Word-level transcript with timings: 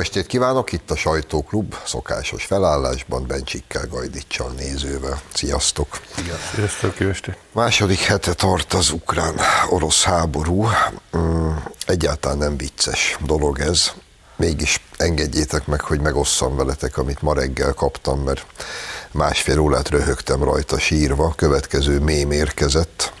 estét 0.00 0.26
kívánok, 0.26 0.72
itt 0.72 0.90
a 0.90 0.96
Sajtóklub, 0.96 1.74
szokásos 1.84 2.44
felállásban, 2.44 3.26
Bencsikkel, 3.26 3.86
Gajdicsal 3.86 4.50
nézővel. 4.50 5.20
Sziasztok! 5.34 6.00
Igen. 6.18 6.36
Sziasztok, 6.54 6.98
jó 6.98 7.08
estét! 7.08 7.36
Második 7.52 7.98
hete 7.98 8.34
tart 8.34 8.72
az 8.72 8.90
ukrán-orosz 8.90 10.02
háború. 10.02 10.66
Mm, 11.16 11.50
egyáltalán 11.86 12.38
nem 12.38 12.56
vicces 12.56 13.16
dolog 13.24 13.60
ez. 13.60 13.90
Mégis 14.36 14.80
engedjétek 14.96 15.66
meg, 15.66 15.80
hogy 15.80 16.00
megosszam 16.00 16.56
veletek, 16.56 16.96
amit 16.98 17.22
ma 17.22 17.34
reggel 17.34 17.72
kaptam, 17.72 18.20
mert 18.20 18.46
másfél 19.10 19.58
órát 19.58 19.88
röhögtem 19.88 20.44
rajta 20.44 20.78
sírva. 20.78 21.32
Következő 21.36 21.98
mém 21.98 22.30
érkezett 22.30 23.12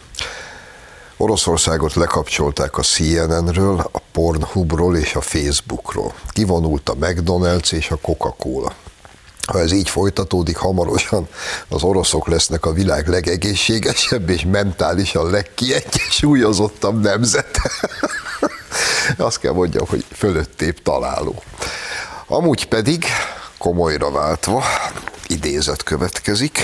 Oroszországot 1.20 1.94
lekapcsolták 1.94 2.78
a 2.78 2.82
CNN-ről, 2.82 3.88
a 3.92 3.98
Pornhubról 4.12 4.96
és 4.96 5.14
a 5.14 5.20
Facebookról. 5.20 6.14
Kivonult 6.28 6.88
a 6.88 6.94
McDonald's 6.94 7.72
és 7.72 7.90
a 7.90 7.96
Coca-Cola. 7.96 8.72
Ha 9.46 9.60
ez 9.60 9.72
így 9.72 9.90
folytatódik, 9.90 10.56
hamarosan 10.56 11.28
az 11.68 11.82
oroszok 11.82 12.28
lesznek 12.28 12.66
a 12.66 12.72
világ 12.72 13.08
legegészségesebb 13.08 14.28
és 14.28 14.44
mentálisan 14.50 15.30
legkiegyensúlyozottabb 15.30 17.00
nemzete. 17.00 17.70
Azt 19.16 19.40
kell 19.40 19.52
mondjam, 19.52 19.86
hogy 19.88 20.04
fölöttép 20.12 20.82
találó. 20.82 21.42
Amúgy 22.26 22.66
pedig, 22.68 23.04
komolyra 23.58 24.10
váltva, 24.10 24.64
idézet 25.26 25.82
következik. 25.82 26.58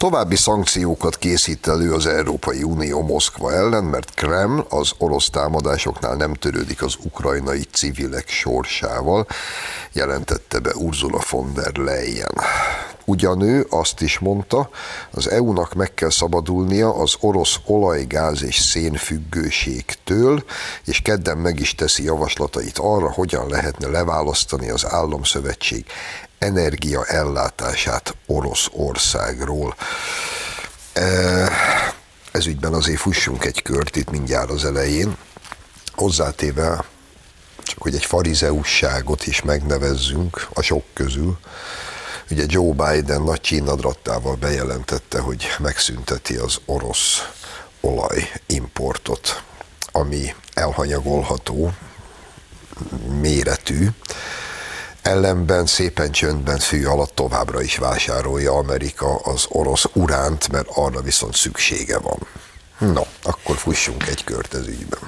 További 0.00 0.36
szankciókat 0.36 1.18
készít 1.18 1.66
elő 1.66 1.92
az 1.92 2.06
Európai 2.06 2.62
Unió 2.62 3.02
Moszkva 3.02 3.52
ellen, 3.52 3.84
mert 3.84 4.14
Kreml 4.14 4.66
az 4.68 4.92
orosz 4.98 5.30
támadásoknál 5.30 6.14
nem 6.14 6.34
törődik 6.34 6.82
az 6.82 6.96
ukrajnai 7.02 7.62
civilek 7.72 8.28
sorsával, 8.28 9.26
jelentette 9.92 10.58
be 10.58 10.74
Ursula 10.74 11.20
von 11.30 11.52
der 11.54 11.76
Leyen. 11.76 12.32
Ugyanő 13.04 13.66
azt 13.70 14.00
is 14.00 14.18
mondta, 14.18 14.70
az 15.10 15.28
EU-nak 15.30 15.74
meg 15.74 15.94
kell 15.94 16.10
szabadulnia 16.10 16.94
az 16.94 17.14
orosz 17.20 17.56
olaj, 17.66 18.04
gáz 18.04 18.42
és 18.42 18.58
szénfüggőségtől, 18.58 20.44
és 20.84 21.00
kedden 21.02 21.38
meg 21.38 21.60
is 21.60 21.74
teszi 21.74 22.04
javaslatait 22.04 22.78
arra, 22.78 23.12
hogyan 23.12 23.48
lehetne 23.48 23.88
leválasztani 23.88 24.70
az 24.70 24.86
államszövetség 24.86 25.84
energia 26.40 27.04
ellátását 27.04 28.16
Oroszországról. 28.26 29.74
E, 30.92 31.02
ez 32.32 32.46
ügyben 32.46 32.72
azért 32.72 33.00
fussunk 33.00 33.44
egy 33.44 33.62
kört 33.62 33.96
itt 33.96 34.10
mindjárt 34.10 34.50
az 34.50 34.64
elején, 34.64 35.16
hozzátéve 35.94 36.84
csak 37.62 37.82
hogy 37.82 37.94
egy 37.94 38.04
farizeusságot 38.04 39.26
is 39.26 39.42
megnevezzünk 39.42 40.46
a 40.52 40.62
sok 40.62 40.84
közül. 40.92 41.38
Ugye 42.30 42.44
Joe 42.46 42.72
Biden 42.72 43.22
nagy 43.22 43.40
csínadrattával 43.40 44.34
bejelentette, 44.34 45.18
hogy 45.18 45.46
megszünteti 45.58 46.36
az 46.36 46.60
orosz 46.64 47.28
olajimportot, 47.80 49.42
ami 49.92 50.34
elhanyagolható 50.54 51.72
méretű, 53.20 53.88
ellenben 55.02 55.66
szépen 55.66 56.10
csöndben 56.10 56.58
fű 56.58 56.84
alatt 56.84 57.14
továbbra 57.14 57.62
is 57.62 57.76
vásárolja 57.76 58.52
Amerika 58.52 59.14
az 59.14 59.46
orosz 59.48 59.84
uránt, 59.92 60.52
mert 60.52 60.68
arra 60.74 61.00
viszont 61.00 61.34
szüksége 61.34 61.98
van. 61.98 62.18
No, 62.92 63.02
akkor 63.22 63.56
fussunk 63.56 64.08
egy 64.08 64.24
kört 64.24 64.54
ez 64.54 64.66
ügyben. 64.66 65.00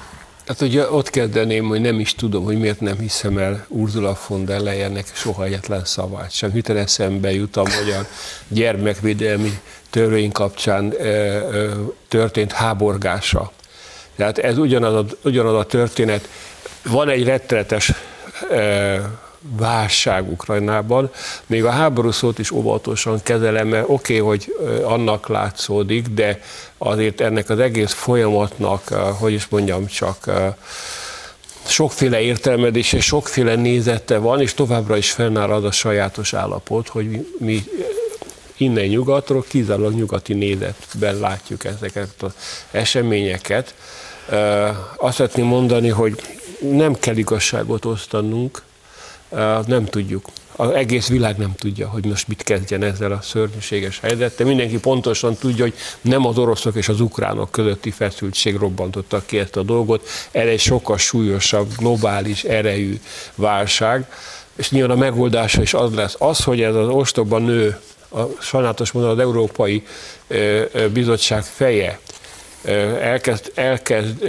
Hát 0.46 0.60
ugye 0.60 0.90
ott 0.90 1.10
kezdeném, 1.10 1.64
hogy 1.64 1.80
nem 1.80 2.00
is 2.00 2.14
tudom, 2.14 2.44
hogy 2.44 2.58
miért 2.58 2.80
nem 2.80 2.98
hiszem 2.98 3.38
el 3.38 3.66
Ursula 3.68 4.18
von 4.28 4.44
der 4.44 4.60
Leyennek 4.60 5.06
soha 5.12 5.44
egyetlen 5.44 5.84
szavát 5.84 6.30
sem. 6.30 6.50
Hüten 6.50 6.76
eszembe 6.76 7.32
jut 7.32 7.56
a 7.56 7.62
magyar 7.62 8.06
gyermekvédelmi 8.48 9.60
törvény 9.90 10.32
kapcsán 10.32 10.92
e, 10.98 11.04
e, 11.04 11.68
történt 12.08 12.52
háborgása. 12.52 13.52
Tehát 14.16 14.38
ez 14.38 14.58
ugyanaz 14.58 14.94
a, 14.94 15.04
ugyanaz 15.24 15.54
a 15.54 15.64
történet. 15.64 16.28
Van 16.82 17.08
egy 17.08 17.24
rettenetes 17.24 17.92
válság 19.42 20.30
Ukrajnában. 20.30 21.10
Még 21.46 21.64
a 21.64 21.70
háború 21.70 22.10
szót 22.10 22.38
is 22.38 22.50
óvatosan 22.50 23.20
kezelem, 23.22 23.68
mert 23.68 23.84
oké, 23.88 24.20
okay, 24.20 24.28
hogy 24.28 24.54
annak 24.84 25.28
látszódik, 25.28 26.06
de 26.06 26.40
azért 26.78 27.20
ennek 27.20 27.48
az 27.48 27.58
egész 27.58 27.92
folyamatnak, 27.92 28.88
hogy 29.18 29.32
is 29.32 29.46
mondjam, 29.48 29.86
csak 29.86 30.30
sokféle 31.66 32.20
értelmezés 32.20 32.92
és 32.92 33.04
sokféle 33.04 33.54
nézete 33.54 34.18
van, 34.18 34.40
és 34.40 34.54
továbbra 34.54 34.96
is 34.96 35.10
fennáll 35.10 35.50
az 35.50 35.64
a 35.64 35.70
sajátos 35.70 36.34
állapot, 36.34 36.88
hogy 36.88 37.26
mi 37.38 37.64
innen 38.56 38.86
nyugatról, 38.86 39.44
kizárólag 39.48 39.94
nyugati 39.94 40.34
nézetben 40.34 41.18
látjuk 41.18 41.64
ezeket 41.64 42.08
az 42.20 42.32
eseményeket. 42.70 43.74
Azt 44.96 45.16
szeretném 45.16 45.46
mondani, 45.46 45.88
hogy 45.88 46.20
nem 46.60 46.94
kell 46.94 47.16
igazságot 47.16 47.84
osztanunk, 47.84 48.62
nem 49.66 49.84
tudjuk. 49.84 50.28
Az 50.56 50.70
egész 50.70 51.08
világ 51.08 51.36
nem 51.36 51.54
tudja, 51.54 51.88
hogy 51.88 52.04
most 52.04 52.28
mit 52.28 52.42
kezdjen 52.42 52.82
ezzel 52.82 53.12
a 53.12 53.20
szörnyűséges 53.22 54.00
helyzettel. 54.00 54.46
Mindenki 54.46 54.78
pontosan 54.78 55.34
tudja, 55.34 55.64
hogy 55.64 55.74
nem 56.00 56.26
az 56.26 56.38
oroszok 56.38 56.76
és 56.76 56.88
az 56.88 57.00
ukránok 57.00 57.50
közötti 57.50 57.90
feszültség 57.90 58.56
robbantotta 58.56 59.22
ki 59.26 59.38
ezt 59.38 59.56
a 59.56 59.62
dolgot. 59.62 60.08
Ez 60.30 60.46
egy 60.46 60.60
sokkal 60.60 60.98
súlyosabb, 60.98 61.68
globális 61.76 62.44
erejű 62.44 63.00
válság, 63.34 64.06
és 64.56 64.70
nyilván 64.70 64.96
a 64.96 65.00
megoldása 65.00 65.62
is 65.62 65.74
az 65.74 65.94
lesz. 65.94 66.16
Az, 66.18 66.44
hogy 66.44 66.62
ez 66.62 66.74
az 66.74 66.88
ostoba 66.88 67.38
nő, 67.38 67.80
a 68.14 68.22
sajnálatos 68.40 68.92
módon 68.92 69.10
az 69.10 69.18
Európai 69.18 69.86
Bizottság 70.92 71.42
feje, 71.42 71.98
elkezd, 73.00 73.52
elkezd 73.54 74.24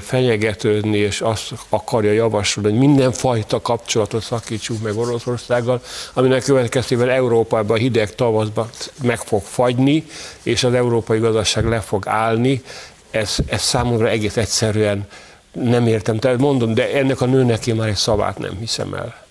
fenyegetődni, 0.00 0.98
és 0.98 1.20
azt 1.20 1.52
akarja 1.68 2.12
javasolni, 2.12 2.70
hogy 2.70 2.78
mindenfajta 2.78 3.60
kapcsolatot 3.60 4.22
szakítsunk 4.22 4.82
meg 4.82 4.96
Oroszországgal, 4.96 5.82
aminek 6.12 6.42
következtében 6.42 7.08
Európában 7.08 7.78
hideg 7.78 8.14
tavaszban 8.14 8.68
meg 9.02 9.18
fog 9.18 9.42
fagyni, 9.42 10.04
és 10.42 10.64
az 10.64 10.74
európai 10.74 11.18
gazdaság 11.18 11.64
le 11.64 11.80
fog 11.80 12.08
állni. 12.08 12.62
Ez, 13.10 13.36
ez 13.46 13.62
számomra 13.62 14.08
egész 14.08 14.36
egyszerűen 14.36 15.08
nem 15.52 15.86
értem. 15.86 16.18
Tehát 16.18 16.38
mondom, 16.38 16.74
de 16.74 16.92
ennek 16.92 17.20
a 17.20 17.26
nőnek 17.26 17.66
én 17.66 17.74
már 17.74 17.88
egy 17.88 17.94
szavát 17.94 18.38
nem 18.38 18.56
hiszem 18.58 18.94
el. 18.94 19.24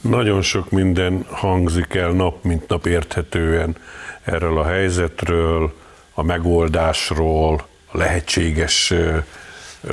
Nagyon 0.00 0.42
sok 0.42 0.70
minden 0.70 1.26
hangzik 1.30 1.94
el 1.94 2.10
nap 2.10 2.44
mint 2.44 2.68
nap 2.68 2.86
érthetően 2.86 3.76
erről 4.22 4.58
a 4.58 4.64
helyzetről, 4.64 5.72
a 6.18 6.22
megoldásról, 6.22 7.66
a 7.92 7.96
lehetséges 7.96 8.94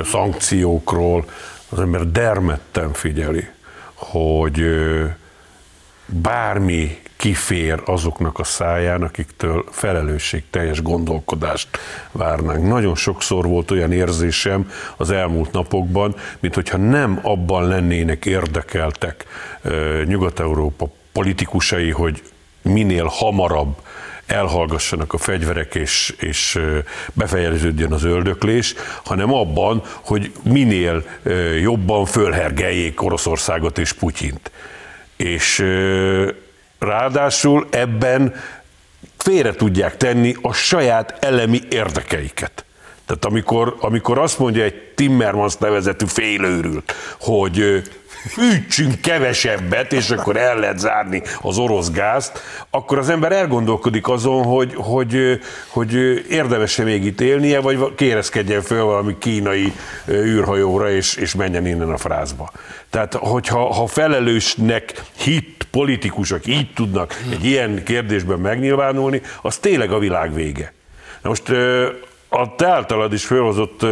szankciókról, 0.04 1.24
az 1.68 1.80
ember 1.80 2.06
dermedten 2.10 2.92
figyeli, 2.92 3.48
hogy 3.94 4.64
bármi 6.06 6.98
kifér 7.16 7.82
azoknak 7.84 8.38
a 8.38 8.44
száján, 8.44 9.02
akiktől 9.02 9.64
felelősségteljes 9.70 10.82
gondolkodást 10.82 11.68
várnánk. 12.12 12.66
Nagyon 12.66 12.94
sokszor 12.94 13.46
volt 13.46 13.70
olyan 13.70 13.92
érzésem 13.92 14.70
az 14.96 15.10
elmúlt 15.10 15.52
napokban, 15.52 16.14
mint 16.40 16.54
hogyha 16.54 16.76
nem 16.76 17.18
abban 17.22 17.68
lennének 17.68 18.26
érdekeltek 18.26 19.24
Nyugat-Európa 20.04 20.88
politikusai, 21.12 21.90
hogy 21.90 22.22
minél 22.62 23.04
hamarabb 23.04 23.76
elhallgassanak 24.26 25.12
a 25.12 25.18
fegyverek 25.18 25.74
és, 25.74 26.14
és 26.18 26.60
befejeződjön 27.12 27.92
az 27.92 28.04
öldöklés, 28.04 28.74
hanem 29.04 29.32
abban, 29.32 29.82
hogy 30.00 30.32
minél 30.42 31.04
jobban 31.60 32.04
fölhergeljék 32.04 33.02
Oroszországot 33.02 33.78
és 33.78 33.92
Putyint. 33.92 34.50
És 35.16 35.64
ráadásul 36.78 37.66
ebben 37.70 38.34
félre 39.16 39.52
tudják 39.52 39.96
tenni 39.96 40.34
a 40.42 40.52
saját 40.52 41.24
elemi 41.24 41.60
érdekeiket. 41.70 42.64
Tehát 43.06 43.24
amikor, 43.24 43.76
amikor 43.80 44.18
azt 44.18 44.38
mondja 44.38 44.62
egy 44.62 44.92
Timmermans 44.94 45.56
nevezetű 45.56 46.06
félőrült, 46.06 46.94
hogy 47.20 47.82
fűtsünk 48.28 49.00
kevesebbet, 49.00 49.92
és 49.92 50.10
akkor 50.10 50.36
el 50.36 50.58
lehet 50.58 50.78
zárni 50.78 51.22
az 51.40 51.58
orosz 51.58 51.90
gázt, 51.90 52.42
akkor 52.70 52.98
az 52.98 53.08
ember 53.08 53.32
elgondolkodik 53.32 54.08
azon, 54.08 54.44
hogy, 54.44 54.74
hogy, 54.74 55.40
hogy 55.68 55.94
érdemes-e 56.30 56.84
még 56.84 57.04
itt 57.04 57.20
élnie, 57.20 57.60
vagy 57.60 57.94
kérezkedjen 57.94 58.62
föl 58.62 58.84
valami 58.84 59.16
kínai 59.18 59.72
űrhajóra, 60.08 60.90
és, 60.90 61.14
és 61.14 61.34
menjen 61.34 61.66
innen 61.66 61.90
a 61.90 61.96
frázba. 61.96 62.50
Tehát, 62.90 63.14
hogyha 63.14 63.72
ha 63.72 63.86
felelősnek 63.86 65.02
hit 65.16 65.66
politikusok 65.70 66.46
így 66.46 66.72
tudnak 66.72 67.22
egy 67.30 67.44
ilyen 67.44 67.84
kérdésben 67.84 68.38
megnyilvánulni, 68.38 69.22
az 69.42 69.56
tényleg 69.56 69.92
a 69.92 69.98
világ 69.98 70.34
vége. 70.34 70.72
Na 71.22 71.28
most 71.28 71.52
a 72.36 72.54
te 72.56 72.66
általad 72.66 73.12
is 73.12 73.26
felhozott 73.26 73.86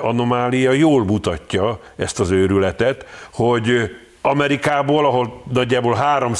anomália 0.00 0.72
jól 0.72 1.04
mutatja 1.04 1.80
ezt 1.96 2.20
az 2.20 2.30
őrületet, 2.30 3.06
hogy 3.32 3.90
Amerikából, 4.22 5.06
ahol 5.06 5.42
nagyjából 5.52 5.94
3 5.94 6.32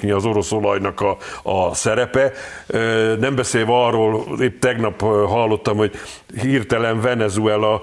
nyi 0.00 0.10
az 0.10 0.24
orosz 0.24 0.52
olajnak 0.52 1.00
a, 1.00 1.16
a 1.42 1.74
szerepe, 1.74 2.32
nem 3.18 3.34
beszélve 3.34 3.72
arról, 3.72 4.24
épp 4.40 4.60
tegnap 4.60 5.00
hallottam, 5.00 5.76
hogy 5.76 5.90
hirtelen 6.40 7.00
Venezuela 7.00 7.80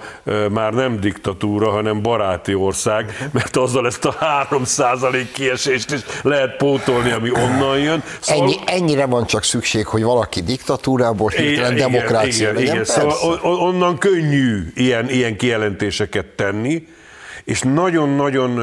már 0.52 0.74
nem 0.74 1.00
diktatúra, 1.00 1.70
hanem 1.70 2.02
baráti 2.02 2.54
ország, 2.54 3.30
mert 3.32 3.56
azzal 3.56 3.86
ezt 3.86 4.06
a 4.06 4.16
3 4.20 4.64
kiesést 5.34 5.92
is 5.92 6.02
lehet 6.22 6.58
pótolni, 6.58 7.12
ami 7.12 7.32
onnan 7.32 7.80
jön. 7.80 8.04
Szóval... 8.20 8.44
Ennyi, 8.44 8.56
ennyire 8.66 9.06
van 9.06 9.26
csak 9.26 9.44
szükség, 9.44 9.86
hogy 9.86 10.04
valaki 10.04 10.42
diktatúrából 10.42 11.30
hirtelen 11.30 11.72
igen, 11.72 11.92
demokrácia 11.92 12.52
igen. 12.52 12.62
Igen. 12.62 12.84
Szóval 12.84 13.40
onnan 13.44 13.98
könnyű 13.98 14.72
ilyen, 14.76 15.10
ilyen 15.10 15.36
kijelentéseket 15.36 16.26
tenni, 16.26 16.88
és 17.44 17.62
nagyon-nagyon 17.62 18.60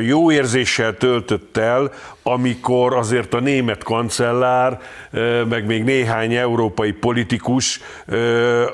jó 0.00 0.32
érzéssel 0.32 0.96
töltött 0.96 1.56
el, 1.56 1.92
amikor 2.22 2.94
azért 2.94 3.34
a 3.34 3.40
német 3.40 3.82
kancellár, 3.82 4.80
meg 5.48 5.66
még 5.66 5.84
néhány 5.84 6.34
európai 6.34 6.92
politikus 6.92 7.80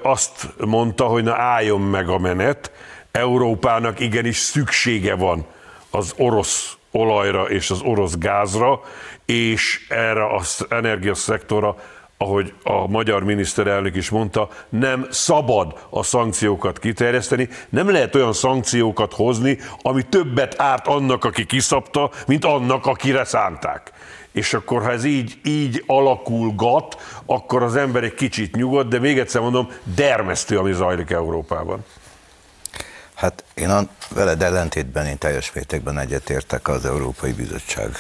azt 0.03 0.49
mondta, 0.59 1.05
hogy 1.05 1.25
na 1.25 1.35
álljon 1.35 1.81
meg 1.81 2.09
a 2.09 2.19
menet, 2.19 2.71
Európának 3.13 4.01
igenis 4.01 4.37
szüksége 4.37 5.15
van 5.15 5.47
az 5.91 6.13
orosz 6.17 6.77
olajra 6.91 7.43
és 7.43 7.71
az 7.71 7.81
orosz 7.81 8.19
gázra, 8.19 8.81
és 9.25 9.87
erre 9.89 10.35
az 10.35 10.67
energiaszektorra 10.69 11.77
ahogy 12.19 12.55
a 12.63 12.89
magyar 12.89 13.23
miniszterelnök 13.23 13.97
is 13.97 14.11
mondta, 14.11 14.49
nem 14.69 15.07
szabad 15.11 15.79
a 15.91 16.03
szankciókat 16.03 16.79
kiterjeszteni, 16.79 17.49
nem 17.69 17.91
lehet 17.91 18.15
olyan 18.15 18.33
szankciókat 18.33 19.13
hozni, 19.13 19.59
ami 19.83 20.03
többet 20.03 20.55
árt 20.59 20.87
annak, 20.87 21.25
aki 21.25 21.47
kiszabta, 21.47 22.11
mint 22.27 22.45
annak, 22.45 22.87
akire 22.87 23.25
szánták. 23.25 23.93
És 24.33 24.55
akkor, 24.55 24.83
ha 24.83 24.91
ez 24.91 25.05
így, 25.05 25.39
így 25.45 25.83
alakulgat, 25.87 26.97
akkor 27.27 27.63
az 27.63 27.77
ember 27.77 28.05
egy 28.05 28.15
kicsit 28.15 28.57
nyugodt, 28.57 28.89
de 28.89 28.99
még 28.99 29.19
egyszer 29.19 29.41
mondom, 29.41 29.69
dermesztő, 29.95 30.59
ami 30.59 30.73
zajlik 30.73 31.11
Európában. 31.11 31.85
Hát 33.17 33.45
én 33.55 33.71
a, 33.71 33.89
veled 34.09 34.43
ellentétben 34.43 35.07
én 35.07 35.19
teljes 35.19 35.53
mértékben 35.53 35.99
egyetértek 35.99 36.69
az 36.69 36.85
Európai 36.85 37.33
Bizottság 37.33 37.91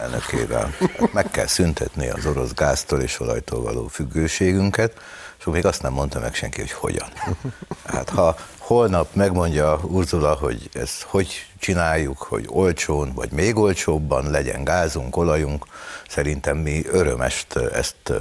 elnökével. 0.00 0.74
Hát 0.98 1.12
meg 1.12 1.30
kell 1.30 1.46
szüntetni 1.46 2.08
az 2.08 2.26
orosz 2.26 2.52
gáztól 2.52 3.00
és 3.00 3.20
olajtól 3.20 3.62
való 3.62 3.86
függőségünket, 3.86 4.92
és 5.38 5.44
még 5.44 5.66
azt 5.66 5.82
nem 5.82 5.92
mondta 5.92 6.20
meg 6.20 6.34
senki, 6.34 6.60
hogy 6.60 6.72
hogyan. 6.72 7.08
Hát 7.86 8.08
ha 8.08 8.36
holnap 8.68 9.14
megmondja 9.14 9.80
Urzula, 9.82 10.34
hogy 10.34 10.68
ezt 10.72 11.02
hogy 11.02 11.46
csináljuk, 11.58 12.18
hogy 12.18 12.44
olcsón, 12.48 13.12
vagy 13.14 13.30
még 13.30 13.56
olcsóbban 13.56 14.30
legyen 14.30 14.64
gázunk, 14.64 15.16
olajunk, 15.16 15.66
szerintem 16.08 16.56
mi 16.56 16.82
örömest 16.86 17.56
ezt 17.56 18.12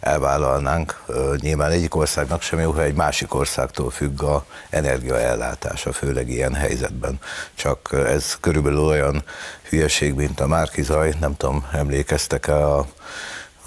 elvállalnánk. 0.00 1.04
Nyilván 1.36 1.70
egyik 1.70 1.94
országnak 1.94 2.42
sem 2.42 2.60
jó, 2.60 2.70
ha 2.70 2.82
egy 2.82 2.94
másik 2.94 3.34
országtól 3.34 3.90
függ 3.90 4.22
a 4.22 4.44
energiaellátása, 4.70 5.92
főleg 5.92 6.28
ilyen 6.28 6.54
helyzetben. 6.54 7.18
Csak 7.54 8.04
ez 8.06 8.36
körülbelül 8.40 8.84
olyan 8.84 9.24
hülyeség, 9.68 10.14
mint 10.14 10.40
a 10.40 10.46
Márkizaj, 10.46 11.14
nem 11.20 11.36
tudom, 11.36 11.66
emlékeztek-e 11.72 12.66
a 12.66 12.86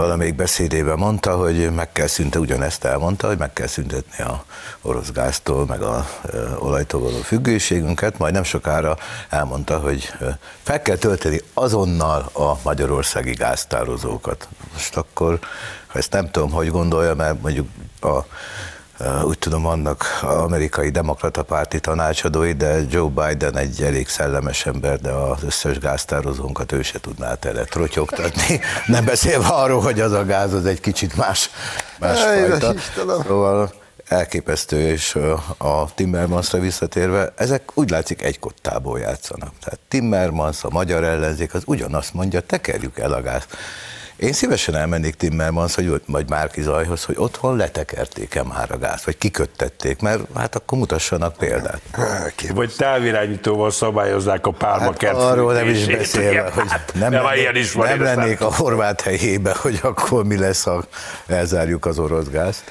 valamelyik 0.02 0.36
beszédében 0.36 0.98
mondta, 0.98 1.36
hogy 1.36 1.72
meg 1.72 1.92
kell 1.92 2.08
szüntetni, 2.08 2.46
ugyanezt 2.46 2.84
elmondta, 2.84 3.28
hogy 3.28 3.38
meg 3.38 3.54
kell 3.54 3.68
szüntetni 3.68 4.24
a 4.24 4.44
orosz 4.82 5.12
gáztól, 5.12 5.66
meg 5.66 5.82
a 5.82 6.08
olajtól 6.60 7.02
való 7.02 7.18
függőségünket, 7.18 8.18
majd 8.18 8.34
nem 8.34 8.44
sokára 8.44 8.98
elmondta, 9.30 9.80
hogy 9.80 10.14
fel 10.64 10.82
kell 10.82 10.96
tölteni 10.96 11.42
azonnal 11.54 12.30
a 12.34 12.58
magyarországi 12.64 13.32
gáztározókat. 13.32 14.48
Most 14.74 14.98
akkor, 14.98 15.40
ha 15.88 16.00
ezt 16.00 16.12
nem 16.12 16.32
tudom, 16.32 16.52
hogy 16.52 16.70
gondolja, 16.70 17.14
mert 17.14 17.42
mondjuk 17.42 17.68
a 18.02 18.26
úgy 19.24 19.40
tudom, 19.40 19.62
vannak 19.62 20.20
amerikai 20.22 20.90
demokrata 20.90 21.44
párti 21.44 21.80
tanácsadói, 21.80 22.54
de 22.54 22.80
Joe 22.90 23.10
Biden 23.10 23.58
egy 23.58 23.82
elég 23.82 24.08
szellemes 24.08 24.66
ember, 24.66 25.00
de 25.00 25.12
az 25.12 25.44
összes 25.44 25.80
gáztározónkat 25.80 26.72
ő 26.72 26.82
se 26.82 27.00
tudná 27.00 27.36
teletrotyogtatni. 27.36 28.60
Nem 28.88 29.06
beszélve 29.06 29.48
arról, 29.48 29.82
hogy 29.82 30.00
az 30.00 30.12
a 30.12 30.26
gáz 30.26 30.54
az 30.54 30.66
egy 30.66 30.80
kicsit 30.80 31.16
más, 31.16 31.50
más 32.00 32.20
fajta. 32.20 32.74
Szóval 33.28 33.74
elképesztő, 34.08 34.80
és 34.88 35.18
a 35.58 35.94
Timmermansra 35.96 36.60
visszatérve, 36.60 37.34
ezek 37.36 37.72
úgy 37.74 37.90
látszik 37.90 38.22
egy 38.22 38.40
kottából 38.40 39.00
játszanak. 39.00 39.54
Tehát 39.64 39.80
Timmermans, 39.88 40.64
a 40.64 40.70
magyar 40.70 41.04
ellenzék, 41.04 41.54
az 41.54 41.64
ugyanazt 41.66 42.14
mondja, 42.14 42.40
tekerjük 42.40 43.00
el 43.00 43.14
a 43.14 43.22
gázt. 43.22 43.48
Én 44.22 44.34
szívesen 44.34 44.76
elmennék 44.76 45.16
Timmermans, 45.16 45.76
hogy, 45.76 46.02
vagy 46.06 46.30
Márki 46.30 46.62
Zajhoz, 46.62 47.04
hogy 47.04 47.16
otthon 47.18 47.58
letekerték-e 47.58 48.44
már 48.44 48.72
a 48.72 48.78
gáz, 48.78 49.06
vagy 49.06 49.18
kiköttették, 49.18 50.00
mert 50.00 50.22
hát 50.36 50.56
akkor 50.56 50.78
mutassanak 50.78 51.38
példát. 51.38 51.82
Vagy 52.54 52.74
távirányítóval 52.78 53.72
szabályozzák 53.72 54.46
a 54.46 54.52
pálma 54.52 54.84
hát 54.84 55.04
Arról 55.04 55.54
nem 55.54 55.68
is 55.68 55.86
beszélve, 55.86 56.52
hogy 56.54 56.70
hát, 56.70 56.92
nem, 56.94 57.12
nem, 57.12 57.24
lennék, 57.24 57.56
is 57.56 57.72
van, 57.72 57.88
nem 57.88 58.02
lennék 58.02 58.42
a 58.42 58.56
horvát 58.56 59.02
helyébe, 59.02 59.56
hogy 59.58 59.80
akkor 59.82 60.26
mi 60.26 60.38
lesz, 60.38 60.64
ha 60.64 60.86
elzárjuk 61.28 61.86
az 61.86 62.00
orosz 62.00 62.28
gázt. 62.28 62.64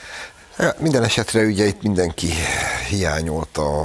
Ja, 0.59 0.75
minden 0.79 1.03
esetre 1.03 1.43
ugye 1.43 1.67
itt 1.67 1.83
mindenki 1.83 2.29
hiányolta 2.89 3.81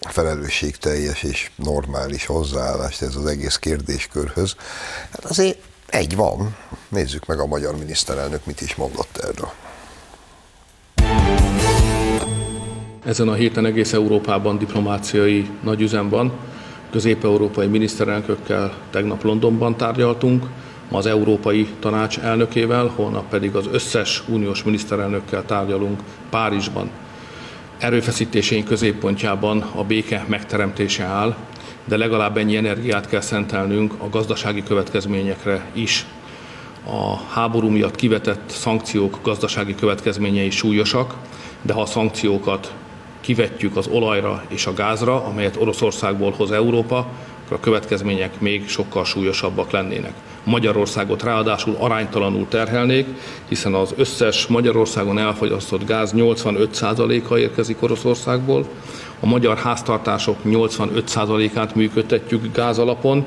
a 0.00 0.08
felelősségteljes 0.08 1.22
és 1.22 1.50
normális 1.56 2.26
hozzáállást 2.26 3.02
ez 3.02 3.16
az 3.16 3.26
egész 3.26 3.56
kérdéskörhöz. 3.56 4.54
Hát 5.10 5.24
azért 5.24 5.58
egy 5.92 6.16
van. 6.16 6.56
Nézzük 6.88 7.26
meg 7.26 7.38
a 7.38 7.46
magyar 7.46 7.76
miniszterelnök 7.78 8.46
mit 8.46 8.60
is 8.60 8.74
mondott 8.74 9.16
erről. 9.16 9.50
Ezen 13.04 13.28
a 13.28 13.34
héten 13.34 13.66
egész 13.66 13.92
Európában 13.92 14.58
diplomáciai 14.58 15.50
nagyüzem 15.62 16.08
van. 16.08 16.32
Közép-európai 16.90 17.66
miniszterelnökökkel 17.66 18.74
tegnap 18.90 19.22
Londonban 19.22 19.76
tárgyaltunk, 19.76 20.46
ma 20.90 20.98
az 20.98 21.06
Európai 21.06 21.68
Tanács 21.80 22.18
elnökével, 22.18 22.92
holnap 22.96 23.28
pedig 23.28 23.54
az 23.54 23.68
összes 23.72 24.22
uniós 24.28 24.62
miniszterelnökkel 24.62 25.44
tárgyalunk 25.44 26.00
Párizsban. 26.30 26.90
Erőfeszítéseink 27.78 28.64
középpontjában 28.64 29.60
a 29.60 29.84
béke 29.84 30.24
megteremtése 30.28 31.04
áll, 31.04 31.36
de 31.84 31.96
legalább 31.96 32.36
ennyi 32.36 32.56
energiát 32.56 33.08
kell 33.08 33.20
szentelnünk 33.20 33.94
a 33.98 34.08
gazdasági 34.08 34.62
következményekre 34.62 35.70
is. 35.72 36.06
A 36.84 37.16
háború 37.16 37.68
miatt 37.68 37.96
kivetett 37.96 38.50
szankciók 38.50 39.18
gazdasági 39.22 39.74
következményei 39.74 40.50
súlyosak, 40.50 41.14
de 41.62 41.72
ha 41.72 41.80
a 41.80 41.86
szankciókat 41.86 42.72
kivetjük 43.20 43.76
az 43.76 43.86
olajra 43.86 44.44
és 44.48 44.66
a 44.66 44.74
gázra, 44.74 45.24
amelyet 45.24 45.56
Oroszországból 45.56 46.34
hoz 46.36 46.50
Európa, 46.50 47.08
akkor 47.52 47.68
a 47.68 47.70
következmények 47.70 48.40
még 48.40 48.68
sokkal 48.68 49.04
súlyosabbak 49.04 49.70
lennének. 49.70 50.12
Magyarországot 50.44 51.22
ráadásul 51.22 51.76
aránytalanul 51.78 52.46
terhelnék, 52.48 53.06
hiszen 53.48 53.74
az 53.74 53.94
összes 53.96 54.46
Magyarországon 54.46 55.18
elfogyasztott 55.18 55.86
gáz 55.86 56.12
85%-a 56.16 57.36
érkezik 57.36 57.82
Oroszországból, 57.82 58.66
a 59.20 59.26
magyar 59.26 59.56
háztartások 59.56 60.36
85%-át 60.44 61.74
működtetjük 61.74 62.52
gáz 62.52 62.78
alapon, 62.78 63.26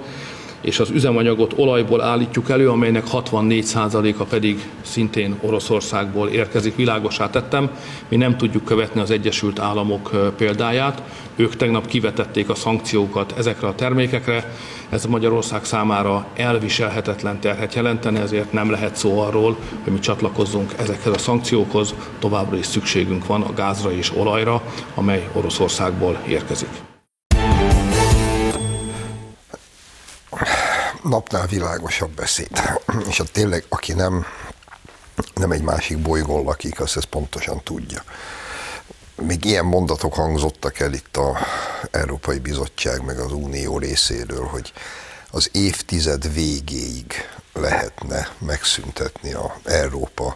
és 0.66 0.80
az 0.80 0.90
üzemanyagot 0.90 1.54
olajból 1.56 2.02
állítjuk 2.02 2.50
elő, 2.50 2.70
amelynek 2.70 3.04
64%-a 3.12 4.24
pedig 4.24 4.70
szintén 4.82 5.36
Oroszországból 5.42 6.28
érkezik. 6.28 6.76
Világosá 6.76 7.30
tettem, 7.30 7.70
mi 8.10 8.16
nem 8.16 8.38
tudjuk 8.38 8.66
követni 8.66 9.02
az 9.02 9.12
Egyesült 9.12 9.60
Államok 9.60 10.34
példáját. 10.38 11.02
Ők 11.36 11.56
tegnap 11.56 11.88
kivetették 11.88 12.50
a 12.50 12.56
szankciókat 12.56 13.34
ezekre 13.38 13.68
a 13.68 13.76
termékekre. 13.76 14.54
Ez 14.90 15.06
Magyarország 15.06 15.66
számára 15.66 16.28
elviselhetetlen 16.36 17.40
terhet 17.40 17.74
jelentene, 17.74 18.20
ezért 18.22 18.52
nem 18.52 18.70
lehet 18.70 18.96
szó 18.96 19.20
arról, 19.20 19.58
hogy 19.84 19.94
mi 19.94 20.00
csatlakozzunk 20.00 20.74
ezekhez 20.78 21.14
a 21.14 21.18
szankciókhoz. 21.18 21.94
Továbbra 22.20 22.58
is 22.58 22.66
szükségünk 22.66 23.26
van 23.26 23.42
a 23.42 23.54
gázra 23.54 23.92
és 23.92 24.12
olajra, 24.16 24.62
amely 24.96 25.30
Oroszországból 25.34 26.20
érkezik. 26.28 26.95
Napnál 31.10 31.48
világosabb 31.48 32.12
beszéd. 32.12 32.50
És 33.10 33.18
hát 33.18 33.32
tényleg, 33.32 33.66
aki 33.70 33.94
nem, 33.94 34.26
nem 35.36 35.52
egy 35.52 35.62
másik 35.62 35.98
bolygón 36.02 36.44
lakik, 36.44 36.80
az 36.80 36.98
ezt 36.98 37.06
pontosan 37.06 37.64
tudja. 37.64 38.04
Még 39.22 39.46
ilyen 39.46 39.66
mondatok 39.66 40.14
hangzottak 40.14 40.80
el 40.80 40.94
itt 40.94 41.18
a 41.18 41.38
Európai 41.92 42.40
Bizottság 42.40 43.06
meg 43.06 43.20
az 43.20 43.32
Unió 43.32 43.78
részéről, 43.78 44.46
hogy 44.46 44.74
az 45.32 45.50
évtized 45.52 46.34
végéig 46.34 47.14
lehetne 47.54 48.30
megszüntetni 48.38 49.34
a 49.34 49.56
Európa 49.64 50.36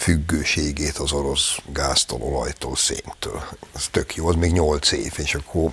függőségét 0.00 0.96
az 0.96 1.12
orosz 1.12 1.56
gáztól, 1.72 2.20
olajtól, 2.22 2.76
széntől. 2.76 3.42
Ez 3.76 3.88
tök 3.90 4.14
jó, 4.14 4.28
az 4.28 4.34
még 4.34 4.52
nyolc 4.52 4.92
év, 4.92 5.12
és 5.16 5.34
akkor 5.34 5.70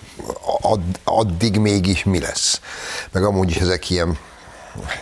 add, 0.61 0.79
addig 1.03 1.57
mégis 1.57 2.03
mi 2.03 2.19
lesz? 2.19 2.61
Meg 3.11 3.23
amúgy 3.23 3.49
is 3.49 3.55
ezek 3.55 3.89
ilyen 3.89 4.17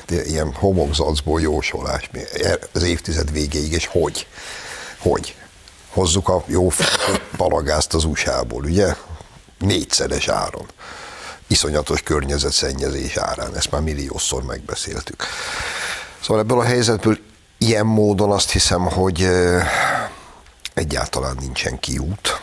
ilyen 0.08 0.54
homokzacból 0.54 1.42
jósolás 1.42 2.10
az 2.74 2.84
évtized 2.84 3.32
végéig, 3.32 3.72
és 3.72 3.86
hogy? 3.86 4.28
Hogy? 4.98 5.36
Hozzuk 5.90 6.30
a 6.30 6.44
jó 6.46 6.72
palagázt 7.38 7.94
az 7.94 8.04
USA-ból, 8.04 8.64
ugye? 8.64 8.96
Négyszeres 9.60 10.28
áron. 10.28 10.66
Iszonyatos 11.48 12.02
környezetszennyezés 12.02 13.18
árán, 13.18 13.56
ezt 13.56 13.72
már 13.72 13.82
milliószor 13.82 14.44
megbeszéltük. 14.44 15.24
Szóval 16.22 16.42
ebből 16.42 16.60
a 16.60 16.64
helyzetből 16.64 17.18
ilyen 17.66 17.86
módon 17.86 18.32
azt 18.32 18.52
hiszem, 18.52 18.82
hogy 18.82 19.28
egyáltalán 20.74 21.38
nincsen 21.40 21.80
kiút, 21.80 22.42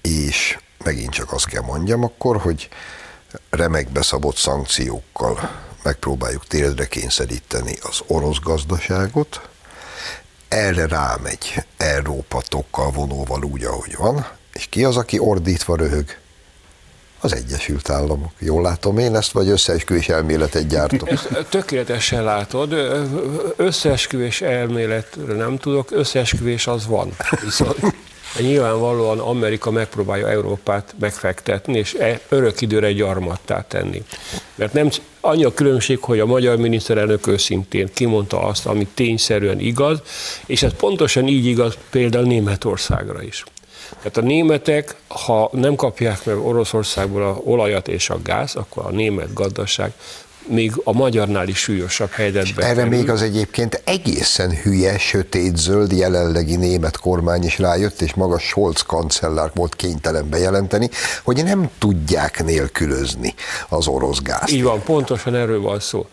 és 0.00 0.58
megint 0.84 1.12
csak 1.12 1.32
azt 1.32 1.46
kell 1.46 1.62
mondjam 1.62 2.04
akkor, 2.04 2.36
hogy 2.36 2.68
remekbe 3.50 4.02
szabott 4.02 4.36
szankciókkal 4.36 5.50
megpróbáljuk 5.82 6.46
térdre 6.46 6.86
kényszeríteni 6.86 7.76
az 7.82 8.00
orosz 8.06 8.38
gazdaságot, 8.38 9.48
erre 10.48 10.86
rámegy 10.86 11.64
Európa 11.76 12.42
tokkal 12.48 12.90
vonóval 12.90 13.44
úgy, 13.44 13.64
ahogy 13.64 13.96
van, 13.96 14.26
és 14.52 14.66
ki 14.66 14.84
az, 14.84 14.96
aki 14.96 15.18
ordítva 15.18 15.76
röhög? 15.76 16.16
Az 17.24 17.34
Egyesült 17.34 17.90
Államok. 17.90 18.32
Jól 18.38 18.62
látom 18.62 18.98
én 18.98 19.16
ezt, 19.16 19.32
vagy 19.32 19.48
összeesküvés 19.48 20.08
elméletet 20.08 20.68
gyártok? 20.68 21.10
Ezt 21.10 21.46
tökéletesen 21.48 22.24
látod. 22.24 22.72
Összeesküvés 23.56 24.40
elméletre 24.40 25.34
nem 25.34 25.56
tudok, 25.58 25.90
összeesküvés 25.90 26.66
az 26.66 26.86
van. 26.86 27.16
Viszont 27.44 27.76
nyilvánvalóan 28.40 29.18
Amerika 29.18 29.70
megpróbálja 29.70 30.28
Európát 30.28 30.94
megfektetni, 30.98 31.78
és 31.78 31.94
e 31.94 32.20
örök 32.28 32.60
időre 32.60 32.92
gyarmattá 32.92 33.64
tenni. 33.68 34.02
Mert 34.54 34.72
nem 34.72 34.88
annyi 35.20 35.44
a 35.44 35.54
különbség, 35.54 35.98
hogy 35.98 36.20
a 36.20 36.26
magyar 36.26 36.56
miniszterelnök 36.56 37.26
őszintén 37.26 37.88
kimondta 37.94 38.42
azt, 38.42 38.66
ami 38.66 38.86
tényszerűen 38.94 39.60
igaz, 39.60 40.00
és 40.46 40.62
ez 40.62 40.72
pontosan 40.76 41.28
így 41.28 41.46
igaz 41.46 41.74
például 41.90 42.24
Németországra 42.24 43.22
is. 43.22 43.44
Tehát 43.96 44.16
a 44.16 44.20
németek, 44.20 44.94
ha 45.08 45.48
nem 45.52 45.74
kapják 45.74 46.24
meg 46.24 46.38
Oroszországból 46.38 47.22
a 47.22 47.40
olajat 47.44 47.88
és 47.88 48.10
a 48.10 48.18
gáz, 48.22 48.54
akkor 48.54 48.84
a 48.86 48.90
német 48.90 49.32
gazdaság 49.32 49.92
még 50.46 50.72
a 50.84 50.92
magyarnál 50.92 51.48
is 51.48 51.58
súlyosabb 51.58 52.10
helyzetben. 52.10 52.64
Erre 52.64 52.74
kerül. 52.74 52.98
még 52.98 53.10
az 53.10 53.22
egyébként 53.22 53.82
egészen 53.84 54.50
hülye, 54.62 54.98
sötét-zöld 54.98 55.92
jelenlegi 55.92 56.56
német 56.56 56.96
kormány 56.96 57.44
is 57.44 57.58
rájött, 57.58 58.00
és 58.00 58.14
maga 58.14 58.38
Scholz 58.38 58.82
kancellár 58.82 59.50
volt 59.54 59.76
kénytelen 59.76 60.28
bejelenteni, 60.28 60.90
hogy 61.22 61.44
nem 61.44 61.70
tudják 61.78 62.44
nélkülözni 62.44 63.34
az 63.68 63.86
orosz 63.86 64.22
gázt. 64.22 64.50
Így 64.50 64.62
van, 64.62 64.82
pontosan 64.82 65.34
erről 65.34 65.60
van 65.60 65.80
szó. 65.80 66.06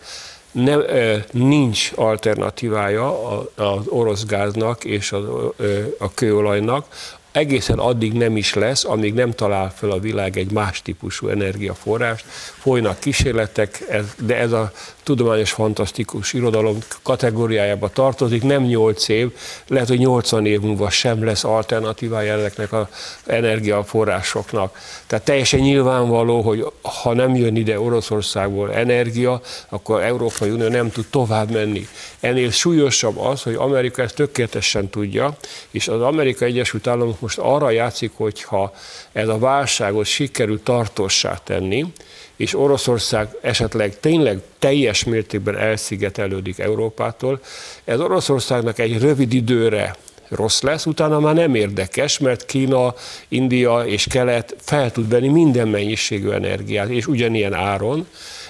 Nem, 0.52 0.82
nincs 1.30 1.92
alternatívája 1.94 3.30
az 3.54 3.86
orosz 3.86 4.24
gáznak 4.24 4.84
és 4.84 5.12
a, 5.12 5.52
a 5.98 6.14
kőolajnak 6.14 6.86
egészen 7.32 7.78
addig 7.78 8.12
nem 8.12 8.36
is 8.36 8.54
lesz, 8.54 8.84
amíg 8.84 9.14
nem 9.14 9.30
talál 9.30 9.72
fel 9.76 9.90
a 9.90 9.98
világ 9.98 10.36
egy 10.36 10.50
más 10.50 10.82
típusú 10.82 11.28
energiaforrást. 11.28 12.24
Folynak 12.58 12.98
kísérletek, 12.98 13.84
de 14.18 14.36
ez 14.36 14.52
a 14.52 14.72
tudományos 15.02 15.50
fantasztikus 15.52 16.32
irodalom 16.32 16.78
kategóriájába 17.02 17.88
tartozik, 17.88 18.42
nem 18.42 18.62
8 18.62 19.08
év, 19.08 19.30
lehet, 19.66 19.88
hogy 19.88 19.98
80 19.98 20.46
év 20.46 20.60
múlva 20.60 20.90
sem 20.90 21.24
lesz 21.24 21.44
alternatívája 21.44 22.32
ezeknek 22.32 22.72
az 22.72 22.86
energiaforrásoknak. 23.26 24.78
Tehát 25.06 25.24
teljesen 25.24 25.60
nyilvánvaló, 25.60 26.40
hogy 26.40 26.66
ha 27.02 27.12
nem 27.14 27.34
jön 27.34 27.56
ide 27.56 27.80
Oroszországból 27.80 28.72
energia, 28.72 29.40
akkor 29.68 30.02
Európai 30.02 30.50
Unió 30.50 30.68
nem 30.68 30.90
tud 30.90 31.06
tovább 31.10 31.50
menni. 31.50 31.86
Ennél 32.20 32.50
súlyosabb 32.50 33.18
az, 33.18 33.42
hogy 33.42 33.54
Amerika 33.54 34.02
ezt 34.02 34.14
tökéletesen 34.14 34.88
tudja, 34.88 35.36
és 35.70 35.88
az 35.88 36.02
Amerika 36.02 36.44
Egyesült 36.44 36.86
Államok 36.86 37.19
most 37.20 37.38
arra 37.38 37.70
játszik, 37.70 38.10
hogyha 38.14 38.72
ez 39.12 39.28
a 39.28 39.38
válságot 39.38 40.06
sikerül 40.06 40.62
tartossá 40.62 41.40
tenni, 41.44 41.92
és 42.36 42.54
Oroszország 42.54 43.28
esetleg 43.40 44.00
tényleg 44.00 44.40
teljes 44.58 45.04
mértékben 45.04 45.58
elszigetelődik 45.58 46.58
Európától, 46.58 47.40
ez 47.84 48.00
Oroszországnak 48.00 48.78
egy 48.78 49.00
rövid 49.00 49.32
időre 49.32 49.96
rossz 50.28 50.60
lesz, 50.60 50.86
utána 50.86 51.20
már 51.20 51.34
nem 51.34 51.54
érdekes, 51.54 52.18
mert 52.18 52.46
Kína, 52.46 52.94
India 53.28 53.84
és 53.86 54.06
Kelet 54.10 54.56
fel 54.60 54.92
tud 54.92 55.08
venni 55.08 55.28
minden 55.28 55.68
mennyiségű 55.68 56.30
energiát, 56.30 56.88
és 56.88 57.06
ugyanilyen 57.06 57.54
áron, 57.54 58.06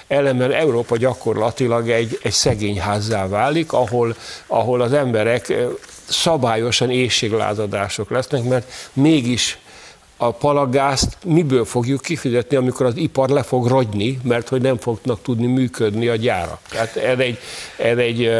ellenben 0.07 0.51
Európa 0.51 0.97
gyakorlatilag 0.97 1.89
egy, 1.89 2.19
egy 2.21 2.31
szegényházzá 2.31 3.27
válik, 3.27 3.73
ahol, 3.73 4.15
ahol 4.47 4.81
az 4.81 4.93
emberek 4.93 5.53
szabályosan 6.11 6.89
éjséglázadások 6.89 8.09
lesznek, 8.09 8.43
mert 8.43 8.71
mégis 8.93 9.57
a 10.17 10.31
palagázt 10.31 11.17
miből 11.25 11.65
fogjuk 11.65 12.01
kifizetni, 12.01 12.55
amikor 12.55 12.85
az 12.85 12.95
ipar 12.95 13.29
le 13.29 13.43
fog 13.43 13.67
rogyni, 13.67 14.19
mert 14.23 14.47
hogy 14.47 14.61
nem 14.61 14.77
fognak 14.77 15.21
tudni 15.21 15.47
működni 15.47 16.07
a 16.07 16.15
gyárak. 16.15 16.59
Tehát 16.69 16.95
ez 16.95 17.19
egy, 17.19 17.37
ez 17.77 17.97
egy 17.97 18.31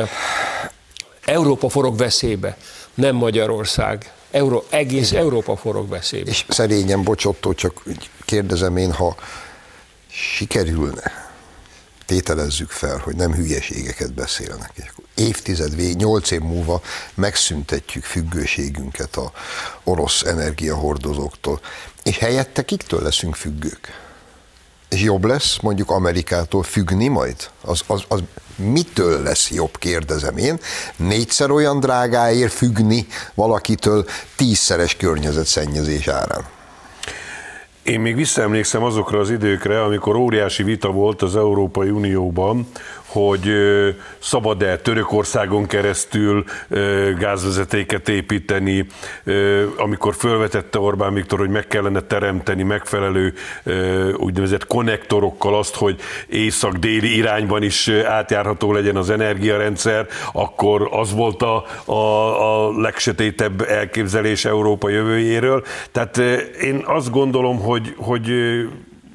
Európa 1.26 1.70
forog 1.70 1.98
veszélybe, 1.98 2.58
nem 2.94 3.16
Magyarország. 3.16 4.12
Euró, 4.32 4.66
egész 4.70 5.12
Európa 5.12 5.56
forog 5.56 5.90
veszélybe. 5.90 6.30
És 6.30 6.46
szerényen, 6.48 7.04
bocsottó, 7.04 7.54
csak 7.54 7.84
kérdezem 8.26 8.78
én, 8.78 8.92
ha 8.92 9.16
sikerülne 10.08 11.31
tételezzük 12.12 12.70
fel, 12.70 12.98
hogy 12.98 13.16
nem 13.16 13.34
hülyeségeket 13.34 14.14
beszélnek. 14.14 14.72
És 14.74 14.84
akkor 14.92 15.04
évtized 15.16 15.76
vég, 15.76 15.96
nyolc 15.96 16.32
év 16.32 16.40
múlva 16.40 16.82
megszüntetjük 17.14 18.04
függőségünket 18.04 19.16
a 19.16 19.32
orosz 19.84 20.22
energiahordozóktól, 20.22 21.60
és 22.04 22.18
helyette 22.18 22.66
kiktől 22.66 23.02
leszünk 23.02 23.36
függők? 23.36 23.88
És 24.90 25.02
jobb 25.02 25.26
lesz 25.26 25.58
mondjuk 25.62 25.90
Amerikától 25.90 26.64
függni 26.64 27.08
majd? 27.08 27.50
Az, 27.62 27.82
az, 27.88 28.04
az 28.08 28.20
mitől 28.56 29.24
lesz 29.24 29.50
jobb, 29.52 29.78
kérdezem 29.78 30.38
én, 30.38 30.60
négyszer 30.96 31.52
olyan 31.52 31.80
drágáért 31.80 32.54
függni 32.54 33.08
valakitől 33.34 34.06
tízszeres 34.36 34.96
környezetszennyezés 34.96 36.08
árán? 36.08 36.61
Én 37.84 38.00
még 38.00 38.16
visszaemlékszem 38.16 38.84
azokra 38.84 39.20
az 39.20 39.30
időkre, 39.30 39.84
amikor 39.84 40.16
óriási 40.16 40.64
vita 40.64 40.92
volt 40.92 41.22
az 41.22 41.36
Európai 41.36 41.90
Unióban, 41.90 42.68
hogy 43.12 43.52
szabad-e 44.20 44.78
Törökországon 44.78 45.66
keresztül 45.66 46.44
gázvezetéket 47.20 48.10
építeni, 48.10 48.86
amikor 49.78 50.16
felvetette 50.16 50.80
Orbán 50.80 51.14
Viktor, 51.14 51.40
hogy 51.40 51.50
meg 51.50 51.68
kellene 51.68 52.02
teremteni 52.02 52.64
megfelelő 52.64 53.34
úgynevezett 54.18 54.68
konnektorokkal 54.68 55.58
azt, 55.58 55.76
hogy 55.76 56.00
észak-déli 56.28 57.16
irányban 57.16 57.64
is 57.64 57.88
átjárható 57.88 58.74
legyen 58.74 58.96
az 58.96 59.10
energiarendszer, 59.10 60.08
akkor 60.34 60.88
az 60.92 61.14
volt 61.14 61.42
a, 61.42 61.66
a, 61.86 62.66
a 62.66 62.80
legsötétebb 62.80 63.62
elképzelés 63.62 64.46
Európa 64.46 64.90
jövőjéről. 64.90 65.64
Tehát 65.92 66.18
én 66.62 66.84
azt 66.86 67.12
gondolom, 67.12 67.60
hogy, 67.60 67.94
hogy 67.98 68.32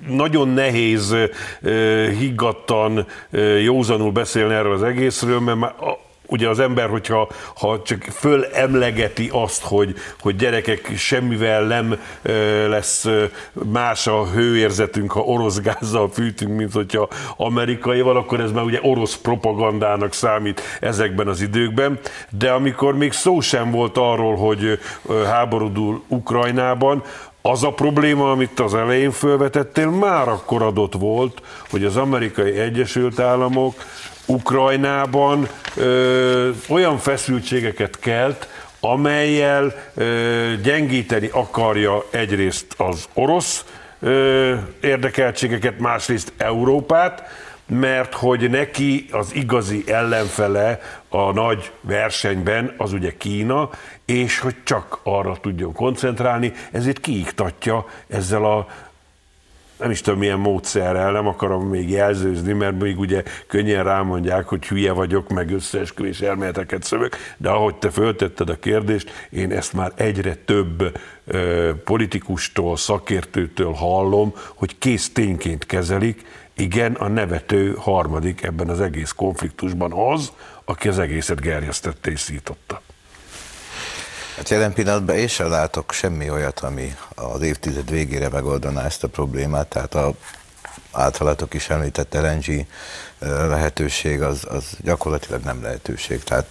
nagyon 0.09 0.49
nehéz 0.49 1.17
higgadtan, 2.19 3.07
józanul 3.63 4.13
beszélni 4.13 4.55
erről 4.55 4.73
az 4.73 4.83
egészről, 4.83 5.41
mert 5.41 5.59
már 5.59 5.75
ugye 6.27 6.49
az 6.49 6.59
ember, 6.59 6.89
hogyha 6.89 7.29
ha 7.57 7.83
csak 7.83 8.03
fölemlegeti 8.03 9.29
azt, 9.33 9.63
hogy, 9.63 9.95
hogy 10.21 10.37
gyerekek 10.37 10.93
semmivel 10.97 11.63
nem 11.63 12.01
lesz 12.69 13.09
más 13.53 14.07
a 14.07 14.27
hőérzetünk, 14.27 15.13
ha 15.13 15.21
orosz 15.21 15.61
gázzal 15.61 16.11
fűtünk, 16.13 16.57
mint 16.57 16.73
hogyha 16.73 17.09
amerikaival, 17.37 18.17
akkor 18.17 18.41
ez 18.41 18.53
már 18.53 18.65
ugye 18.65 18.79
orosz 18.83 19.17
propagandának 19.17 20.13
számít 20.13 20.61
ezekben 20.81 21.29
az 21.29 21.41
időkben. 21.41 21.99
De 22.39 22.51
amikor 22.51 22.97
még 22.97 23.13
szó 23.13 23.41
sem 23.41 23.71
volt 23.71 23.97
arról, 23.97 24.37
hogy 24.37 24.79
háborúdul 25.25 26.03
Ukrajnában, 26.09 27.03
az 27.51 27.63
a 27.63 27.71
probléma, 27.71 28.31
amit 28.31 28.61
az 28.61 28.75
elején 28.75 29.11
felvetettél, 29.11 29.91
már 29.91 30.29
akkor 30.29 30.63
adott 30.63 30.95
volt, 30.95 31.43
hogy 31.71 31.85
az 31.85 31.97
amerikai 31.97 32.59
Egyesült 32.59 33.21
Államok 33.21 33.75
Ukrajnában 34.27 35.49
ö, 35.77 36.51
olyan 36.69 36.99
feszültségeket 36.99 37.99
kelt, 37.99 38.49
amelyel 38.81 39.75
ö, 39.95 40.53
gyengíteni 40.63 41.29
akarja 41.33 42.05
egyrészt 42.11 42.67
az 42.77 43.09
orosz 43.15 43.65
ö, 44.01 44.55
érdekeltségeket, 44.81 45.79
másrészt 45.79 46.33
Európát, 46.37 47.23
mert 47.67 48.15
hogy 48.15 48.51
neki 48.51 49.07
az 49.11 49.35
igazi 49.35 49.85
ellenfele 49.87 50.81
a 51.09 51.33
nagy 51.33 51.71
versenyben 51.81 52.75
az 52.77 52.93
ugye 52.93 53.17
Kína, 53.17 53.71
és 54.07 54.39
hogy 54.39 54.57
csak 54.65 55.01
arra 55.03 55.37
tudjon 55.41 55.73
koncentrálni, 55.73 56.53
ezért 56.73 57.01
kiiktatja 57.01 57.87
ezzel 58.09 58.45
a 58.45 58.67
nem 59.79 59.91
is 59.91 60.01
tudom 60.01 60.19
milyen 60.19 60.39
módszerrel, 60.39 61.13
nem 61.13 61.27
akarom 61.27 61.69
még 61.69 61.91
jelzőzni, 61.91 62.53
mert 62.53 62.81
még 62.81 62.99
ugye 62.99 63.23
könnyen 63.47 63.85
rámondják, 63.85 64.49
hogy 64.49 64.67
hülye 64.67 64.93
vagyok, 64.93 65.29
meg 65.29 65.51
összeesküvés 65.51 66.21
elméleteket 66.21 66.83
szövök, 66.83 67.17
de 67.37 67.49
ahogy 67.49 67.75
te 67.75 67.91
föltetted 67.91 68.49
a 68.49 68.59
kérdést, 68.59 69.11
én 69.31 69.53
ezt 69.53 69.73
már 69.73 69.93
egyre 69.95 70.35
több 70.35 70.99
ö, 71.27 71.71
politikustól, 71.85 72.77
szakértőtől 72.77 73.73
hallom, 73.73 74.35
hogy 74.55 74.79
kész 74.79 75.13
tényként 75.13 75.67
kezelik, 75.67 76.25
igen, 76.57 76.95
a 76.95 77.09
nevető 77.09 77.75
harmadik 77.79 78.43
ebben 78.43 78.69
az 78.69 78.81
egész 78.81 79.13
konfliktusban 79.13 79.93
az, 79.93 80.33
aki 80.65 80.89
az 80.89 80.99
egészet 80.99 81.41
gerjesztette 81.41 82.11
és 82.11 82.21
szította. 82.21 82.81
Hát 84.37 84.49
jelen 84.49 84.73
pillanatban 84.73 85.17
én 85.17 85.29
sem 85.29 85.49
látok 85.49 85.93
semmi 85.93 86.31
olyat, 86.31 86.61
ami 86.61 86.97
az 87.15 87.43
évtized 87.43 87.91
végére 87.91 88.29
megoldaná 88.29 88.85
ezt 88.85 89.05
a 89.05 89.09
problémát, 89.09 89.67
tehát 89.67 89.95
a 89.95 90.15
általatok 90.93 91.55
is 91.55 91.69
említett 91.69 92.15
LNG 92.15 92.67
lehetőség, 93.49 94.23
az, 94.23 94.47
az 94.49 94.65
gyakorlatilag 94.81 95.43
nem 95.43 95.63
lehetőség. 95.63 96.25
Tehát 96.25 96.47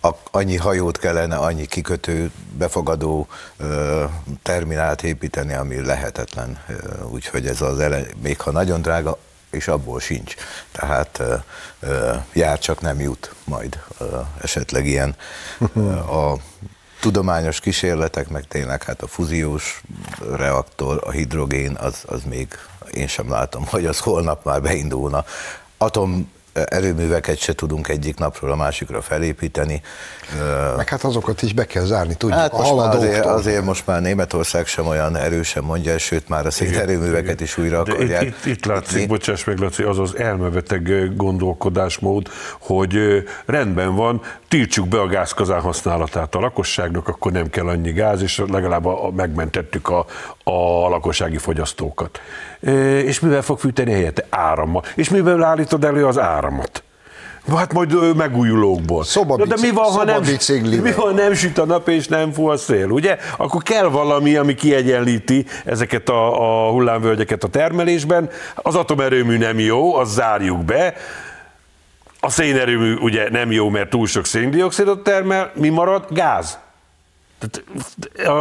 a, 0.00 0.08
annyi 0.30 0.56
hajót 0.56 0.98
kellene, 0.98 1.36
annyi 1.36 1.66
kikötő, 1.66 2.30
befogadó 2.52 3.28
ö, 3.56 4.04
terminált 4.42 5.02
építeni, 5.02 5.54
ami 5.54 5.80
lehetetlen. 5.80 6.58
Úgyhogy 7.10 7.46
ez 7.46 7.60
az, 7.60 7.80
ele, 7.80 8.00
még 8.22 8.40
ha 8.40 8.50
nagyon 8.50 8.82
drága, 8.82 9.18
és 9.50 9.68
abból 9.68 10.00
sincs. 10.00 10.34
Tehát 10.72 11.18
ö, 11.18 11.34
ö, 11.80 12.14
jár 12.32 12.58
csak 12.58 12.80
nem 12.80 13.00
jut 13.00 13.34
majd 13.44 13.82
ö, 13.98 14.18
esetleg 14.42 14.86
ilyen 14.86 15.16
ö, 15.74 15.90
a 16.22 16.36
tudományos 17.00 17.60
kísérletek, 17.60 18.28
meg 18.28 18.44
tényleg 18.48 18.82
hát 18.82 19.02
a 19.02 19.06
fúziós 19.06 19.82
reaktor, 20.36 21.02
a 21.04 21.10
hidrogén, 21.10 21.76
az, 21.80 22.02
az 22.06 22.22
még 22.22 22.48
én 22.92 23.06
sem 23.06 23.30
látom, 23.30 23.66
hogy 23.66 23.86
az 23.86 23.98
holnap 23.98 24.44
már 24.44 24.62
beindulna. 24.62 25.24
Atom 25.76 26.30
erőműveket 26.64 27.38
se 27.38 27.52
tudunk 27.52 27.88
egyik 27.88 28.18
napról 28.18 28.50
a 28.50 28.56
másikra 28.56 29.02
felépíteni. 29.02 29.82
Meg 30.76 30.88
hát 30.88 31.04
azokat 31.04 31.42
is 31.42 31.52
be 31.52 31.64
kell 31.64 31.84
zárni, 31.84 32.14
tudjuk. 32.14 32.38
Hát 32.38 32.52
most 32.52 32.74
már 32.74 32.94
azért, 32.94 33.24
azért 33.24 33.64
most 33.64 33.86
már 33.86 34.00
Németország 34.00 34.66
sem 34.66 34.86
olyan 34.86 35.16
erősen 35.16 35.64
mondja, 35.64 35.98
sőt 35.98 36.28
már 36.28 36.46
a 36.46 36.50
szélerőműveket 36.50 37.40
is 37.40 37.58
újra 37.58 37.82
De 37.82 37.92
akarják. 37.92 38.22
Itt, 38.22 38.28
itt, 38.28 38.44
itt 38.44 38.64
látszik, 38.64 39.08
bocsáss 39.08 39.44
meg, 39.44 39.58
Laci, 39.58 39.82
az 39.82 39.98
az 39.98 40.16
elmebeteg 40.16 41.16
gondolkodásmód, 41.16 42.28
hogy 42.60 42.98
rendben 43.46 43.94
van, 43.94 44.22
tiltsuk 44.48 44.88
be 44.88 45.00
a 45.00 45.06
gázkazán 45.06 45.60
használatát 45.60 46.34
a 46.34 46.40
lakosságnak, 46.40 47.08
akkor 47.08 47.32
nem 47.32 47.50
kell 47.50 47.66
annyi 47.66 47.92
gáz, 47.92 48.22
és 48.22 48.42
legalább 48.48 48.84
a, 48.84 49.06
a, 49.06 49.10
megmentettük 49.10 49.88
a, 49.88 50.06
a 50.48 50.88
lakossági 50.88 51.36
fogyasztókat. 51.36 52.20
És 53.04 53.20
mivel 53.20 53.42
fog 53.42 53.58
fűteni 53.58 53.92
helyette? 53.92 54.26
Árammal. 54.30 54.82
És 54.94 55.08
mivel 55.08 55.44
állítod 55.44 55.84
elő 55.84 56.06
az 56.06 56.18
áramot? 56.18 56.82
Hát 57.56 57.72
majd 57.72 58.16
megújulókból. 58.16 59.04
Szobadic, 59.04 59.48
de 59.48 59.56
mi 59.60 59.70
van, 59.70 59.84
ha 59.84 60.04
nem, 60.04 60.22
mi 60.82 60.92
van, 60.92 61.14
nem 61.14 61.34
süt 61.34 61.58
a 61.58 61.64
nap 61.64 61.88
és 61.88 62.08
nem 62.08 62.32
fú 62.32 62.48
a 62.48 62.56
szél, 62.56 62.90
ugye? 62.90 63.18
Akkor 63.36 63.62
kell 63.62 63.88
valami, 63.88 64.36
ami 64.36 64.54
kiegyenlíti 64.54 65.46
ezeket 65.64 66.08
a, 66.08 66.66
a 66.66 66.70
hullámvölgyeket 66.70 67.44
a 67.44 67.48
termelésben. 67.48 68.30
Az 68.54 68.74
atomerőmű 68.74 69.36
nem 69.36 69.58
jó, 69.58 69.94
azt 69.94 70.12
zárjuk 70.12 70.64
be. 70.64 70.94
A 72.20 72.30
szénerőmű 72.30 72.94
ugye 72.94 73.30
nem 73.30 73.52
jó, 73.52 73.68
mert 73.68 73.90
túl 73.90 74.06
sok 74.06 74.26
széndiokszidot 74.26 75.02
termel. 75.02 75.50
Mi 75.54 75.68
marad? 75.68 76.04
Gáz. 76.10 76.58
Tehát, 77.38 77.64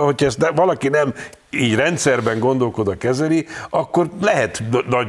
hogyha 0.03 0.25
ezt 0.25 0.51
valaki 0.55 0.87
nem 0.87 1.13
így 1.57 1.75
rendszerben 1.75 2.39
gondolkod 2.39 2.87
a 2.87 2.97
kezeli, 2.97 3.47
akkor 3.69 4.09
lehet 4.21 4.63
nagy 4.89 5.07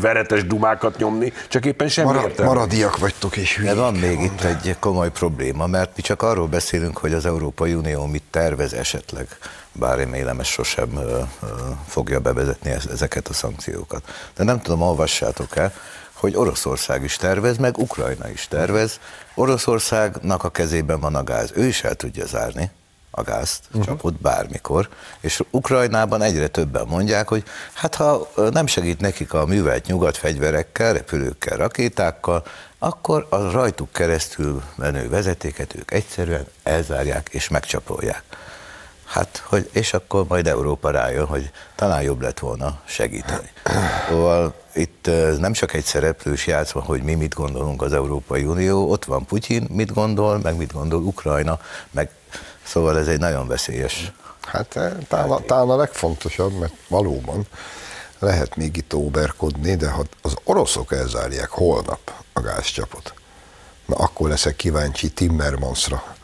veretes 0.00 0.46
dumákat 0.46 0.98
nyomni, 0.98 1.32
csak 1.48 1.64
éppen 1.64 1.88
sem 1.88 2.04
Marad, 2.04 2.22
értelme. 2.22 2.52
Maradiak 2.52 2.98
vagytok 2.98 3.36
és 3.36 3.56
hülyék. 3.56 3.74
De 3.74 3.80
van 3.80 3.94
még 3.94 4.20
itt 4.20 4.40
egy 4.40 4.76
komoly 4.78 5.10
probléma, 5.10 5.66
mert 5.66 5.96
mi 5.96 6.02
csak 6.02 6.22
arról 6.22 6.46
beszélünk, 6.46 6.98
hogy 6.98 7.12
az 7.12 7.26
Európai 7.26 7.74
Unió 7.74 8.06
mit 8.06 8.22
tervez 8.30 8.72
esetleg, 8.72 9.26
bár 9.72 9.96
remélem 9.96 10.40
ez 10.40 10.46
sosem 10.46 10.96
ö, 10.96 11.00
ö, 11.42 11.46
fogja 11.86 12.20
bevezetni 12.20 12.70
ezeket 12.70 13.28
a 13.28 13.32
szankciókat. 13.32 14.02
De 14.36 14.44
nem 14.44 14.60
tudom, 14.60 14.82
olvassátok 14.82 15.56
el, 15.56 15.72
hogy 16.12 16.36
Oroszország 16.36 17.02
is 17.02 17.16
tervez, 17.16 17.56
meg 17.56 17.78
Ukrajna 17.78 18.28
is 18.28 18.48
tervez. 18.48 19.00
Oroszországnak 19.34 20.44
a 20.44 20.50
kezében 20.50 21.00
van 21.00 21.14
a 21.14 21.24
gáz, 21.24 21.52
ő 21.54 21.66
is 21.66 21.84
el 21.84 21.94
tudja 21.94 22.26
zárni 22.26 22.70
a 23.18 23.22
gázt, 23.22 23.62
uh-huh. 23.68 23.84
csapott 23.84 24.20
bármikor, 24.20 24.88
és 25.20 25.42
Ukrajnában 25.50 26.22
egyre 26.22 26.46
többen 26.46 26.86
mondják, 26.86 27.28
hogy 27.28 27.44
hát 27.72 27.94
ha 27.94 28.28
nem 28.50 28.66
segít 28.66 29.00
nekik 29.00 29.32
a 29.32 29.46
művelt 29.46 29.86
nyugat 29.86 30.16
fegyverekkel, 30.16 30.92
repülőkkel, 30.92 31.56
rakétákkal, 31.56 32.44
akkor 32.78 33.26
a 33.30 33.50
rajtuk 33.50 33.92
keresztül 33.92 34.62
menő 34.74 35.08
vezetéket 35.08 35.74
ők 35.74 35.90
egyszerűen 35.90 36.46
elzárják 36.62 37.28
és 37.32 37.48
megcsapolják. 37.48 38.22
Hát, 39.06 39.42
hogy, 39.46 39.68
és 39.72 39.92
akkor 39.94 40.24
majd 40.28 40.46
Európa 40.46 40.90
rájön, 40.90 41.26
hogy 41.26 41.50
talán 41.74 42.02
jobb 42.02 42.20
lett 42.20 42.38
volna 42.38 42.80
segíteni. 42.84 43.50
Szóval 44.08 44.54
itt 44.74 45.10
nem 45.38 45.52
csak 45.52 45.72
egy 45.72 45.84
szereplős 45.84 46.46
játszma, 46.46 46.80
hogy 46.80 47.02
mi 47.02 47.14
mit 47.14 47.34
gondolunk 47.34 47.82
az 47.82 47.92
Európai 47.92 48.44
Unió, 48.44 48.90
ott 48.90 49.04
van 49.04 49.24
Putyin, 49.24 49.66
mit 49.70 49.92
gondol, 49.92 50.38
meg 50.38 50.56
mit 50.56 50.72
gondol 50.72 51.02
Ukrajna, 51.02 51.60
meg 51.90 52.10
Szóval 52.62 52.98
ez 52.98 53.06
egy 53.06 53.18
nagyon 53.18 53.46
veszélyes. 53.48 54.12
Hát 54.46 54.76
eh, 54.76 54.92
talán, 55.08 55.46
talán 55.46 55.70
a 55.70 55.76
legfontosabb, 55.76 56.58
mert 56.58 56.72
valóban 56.88 57.46
lehet 58.18 58.56
még 58.56 58.76
itt 58.76 58.94
óberkodni, 58.94 59.76
de 59.76 59.90
ha 59.90 60.04
az 60.22 60.36
oroszok 60.44 60.92
elzárják 60.92 61.48
holnap 61.48 62.12
a 62.32 62.40
gázcsapot, 62.40 63.14
na 63.86 63.96
akkor 63.96 64.28
leszek 64.28 64.56
kíváncsi 64.56 65.10
Timmermansra, 65.10 66.14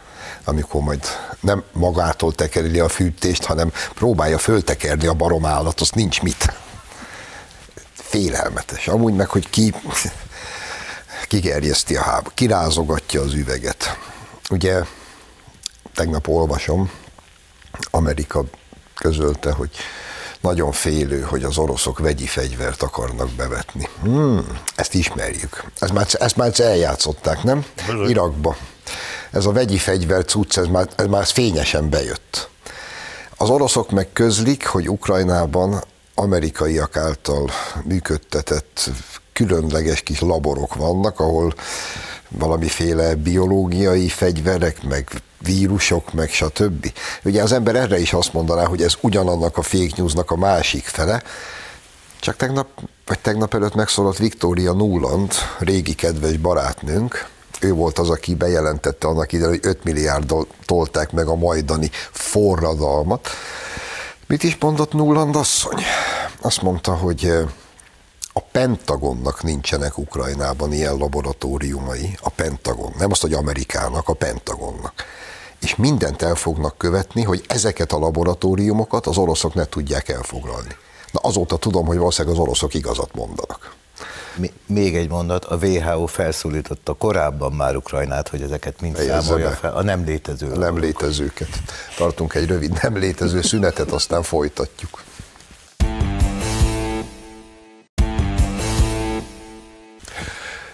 amikor 0.44 0.80
majd 0.80 1.04
nem 1.40 1.62
magától 1.72 2.32
tekeri 2.32 2.78
a 2.78 2.88
fűtést, 2.88 3.44
hanem 3.44 3.72
próbálja 3.94 4.38
föltekerni 4.38 5.06
a 5.06 5.14
baromállat, 5.14 5.80
az 5.80 5.90
nincs 5.90 6.22
mit. 6.22 6.52
Félelmetes. 7.92 8.88
Amúgy 8.88 9.14
meg, 9.14 9.28
hogy 9.28 9.50
ki 9.50 9.74
kigerjeszti 11.28 11.96
a 11.96 12.02
hába, 12.02 12.30
kirázogatja 12.34 13.20
az 13.20 13.32
üveget. 13.34 13.98
Ugye 14.50 14.82
tegnap 15.94 16.28
olvasom, 16.28 16.90
Amerika 17.90 18.44
közölte, 18.94 19.52
hogy 19.52 19.70
nagyon 20.40 20.72
félő, 20.72 21.20
hogy 21.20 21.44
az 21.44 21.58
oroszok 21.58 21.98
vegyi 21.98 22.26
fegyvert 22.26 22.82
akarnak 22.82 23.30
bevetni. 23.30 23.88
Hmm, 24.02 24.58
ezt 24.74 24.94
ismerjük. 24.94 25.64
Ezt 25.78 25.92
már, 25.92 26.06
ezt 26.12 26.36
már 26.36 26.60
eljátszották, 26.60 27.42
nem? 27.42 27.64
Irakba. 28.06 28.56
Ez 29.30 29.46
a 29.46 29.52
vegyi 29.52 29.78
fegyver 29.78 30.24
cucc, 30.24 30.56
ez 30.56 30.66
már, 30.66 30.88
ez 30.96 31.06
már 31.06 31.26
fényesen 31.26 31.90
bejött. 31.90 32.48
Az 33.36 33.50
oroszok 33.50 33.90
meg 33.90 34.08
közlik, 34.12 34.66
hogy 34.66 34.88
Ukrajnában 34.88 35.82
amerikaiak 36.14 36.96
által 36.96 37.50
működtetett 37.84 38.90
különleges 39.32 40.00
kis 40.00 40.20
laborok 40.20 40.74
vannak, 40.74 41.20
ahol 41.20 41.54
valamiféle 42.28 43.14
biológiai 43.14 44.08
fegyverek, 44.08 44.82
meg 44.82 45.08
vírusok, 45.44 46.12
meg 46.12 46.30
stb. 46.30 46.92
Ugye 47.24 47.42
az 47.42 47.52
ember 47.52 47.74
erre 47.76 47.98
is 47.98 48.12
azt 48.12 48.32
mondaná, 48.32 48.64
hogy 48.64 48.82
ez 48.82 48.94
ugyanannak 49.00 49.56
a 49.56 49.62
fake 49.62 49.94
newsnak 49.96 50.30
a 50.30 50.36
másik 50.36 50.84
fele, 50.84 51.22
csak 52.20 52.36
tegnap, 52.36 52.68
vagy 53.06 53.18
tegnap 53.18 53.54
előtt 53.54 53.74
megszólalt 53.74 54.18
Victoria 54.18 54.72
Nuland, 54.72 55.32
régi 55.58 55.94
kedves 55.94 56.36
barátnőnk, 56.36 57.28
ő 57.60 57.72
volt 57.72 57.98
az, 57.98 58.10
aki 58.10 58.34
bejelentette 58.34 59.06
annak 59.06 59.32
ide, 59.32 59.46
hogy 59.46 59.60
5 59.62 59.84
milliárddal 59.84 60.46
tolták 60.64 61.12
meg 61.12 61.26
a 61.26 61.34
majdani 61.34 61.90
forradalmat. 62.10 63.28
Mit 64.26 64.42
is 64.42 64.56
mondott 64.60 64.92
Nuland 64.92 65.36
asszony? 65.36 65.82
Azt 66.40 66.62
mondta, 66.62 66.94
hogy 66.94 67.32
a 68.32 68.40
Pentagonnak 68.40 69.42
nincsenek 69.42 69.98
Ukrajnában 69.98 70.72
ilyen 70.72 70.96
laboratóriumai, 70.96 72.18
a 72.20 72.28
Pentagon, 72.28 72.92
nem 72.98 73.10
azt, 73.10 73.20
hogy 73.20 73.32
Amerikának, 73.32 74.08
a 74.08 74.14
Pentagonnak. 74.14 75.04
És 75.62 75.76
mindent 75.76 76.22
el 76.22 76.34
fognak 76.34 76.78
követni, 76.78 77.22
hogy 77.22 77.44
ezeket 77.46 77.92
a 77.92 77.98
laboratóriumokat 77.98 79.06
az 79.06 79.16
oroszok 79.16 79.54
ne 79.54 79.64
tudják 79.64 80.08
elfoglalni. 80.08 80.76
Na 81.12 81.20
azóta 81.22 81.56
tudom, 81.56 81.86
hogy 81.86 81.96
valószínűleg 81.96 82.36
az 82.36 82.42
oroszok 82.42 82.74
igazat 82.74 83.14
mondanak. 83.14 83.74
Még 84.66 84.96
egy 84.96 85.08
mondat, 85.08 85.44
a 85.44 85.56
WHO 85.56 86.06
felszólította 86.06 86.92
korábban 86.92 87.52
már 87.52 87.76
Ukrajnát, 87.76 88.28
hogy 88.28 88.42
ezeket 88.42 88.80
mind 88.80 88.96
számolja 88.96 89.50
fel, 89.50 89.74
a 89.76 89.82
nem 89.82 90.04
létező. 90.04 90.52
A 90.52 90.58
nem 90.58 90.78
létezőket. 90.78 91.48
Tartunk 91.96 92.34
egy 92.34 92.46
rövid 92.46 92.78
nem 92.82 92.96
létező 92.96 93.42
szünetet, 93.42 93.90
aztán 93.90 94.22
folytatjuk. 94.22 95.02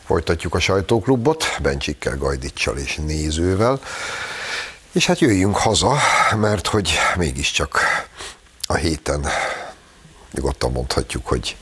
Folytatjuk 0.04 0.54
a 0.54 0.58
sajtóklubot, 0.58 1.44
Bencsikkel, 1.62 2.16
Gajdicsal 2.16 2.76
és 2.76 3.00
nézővel. 3.06 3.80
És 4.92 5.06
hát 5.06 5.18
jöjjünk 5.18 5.56
haza, 5.56 5.96
mert 6.36 6.66
hogy 6.66 6.98
mégiscsak 7.16 7.80
a 8.66 8.74
héten 8.74 9.26
nyugodtan 10.32 10.72
mondhatjuk, 10.72 11.26
hogy 11.26 11.56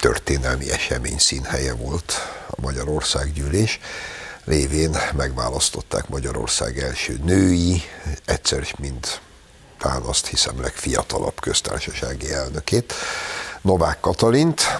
történelmi 0.00 0.70
esemény 0.70 1.18
színhelye 1.18 1.74
volt 1.74 2.12
a 2.48 2.60
Magyarország 2.60 3.32
gyűlés. 3.32 3.80
Lévén 4.44 4.96
megválasztották 5.16 6.08
Magyarország 6.08 6.78
első 6.78 7.20
női, 7.24 7.82
egyszer 8.24 8.66
mint 8.78 9.20
talán 9.78 10.02
azt 10.02 10.26
hiszem 10.26 10.60
legfiatalabb 10.60 11.40
köztársasági 11.40 12.32
elnökét, 12.32 12.94
Novák 13.60 14.00
Katalint. 14.00 14.71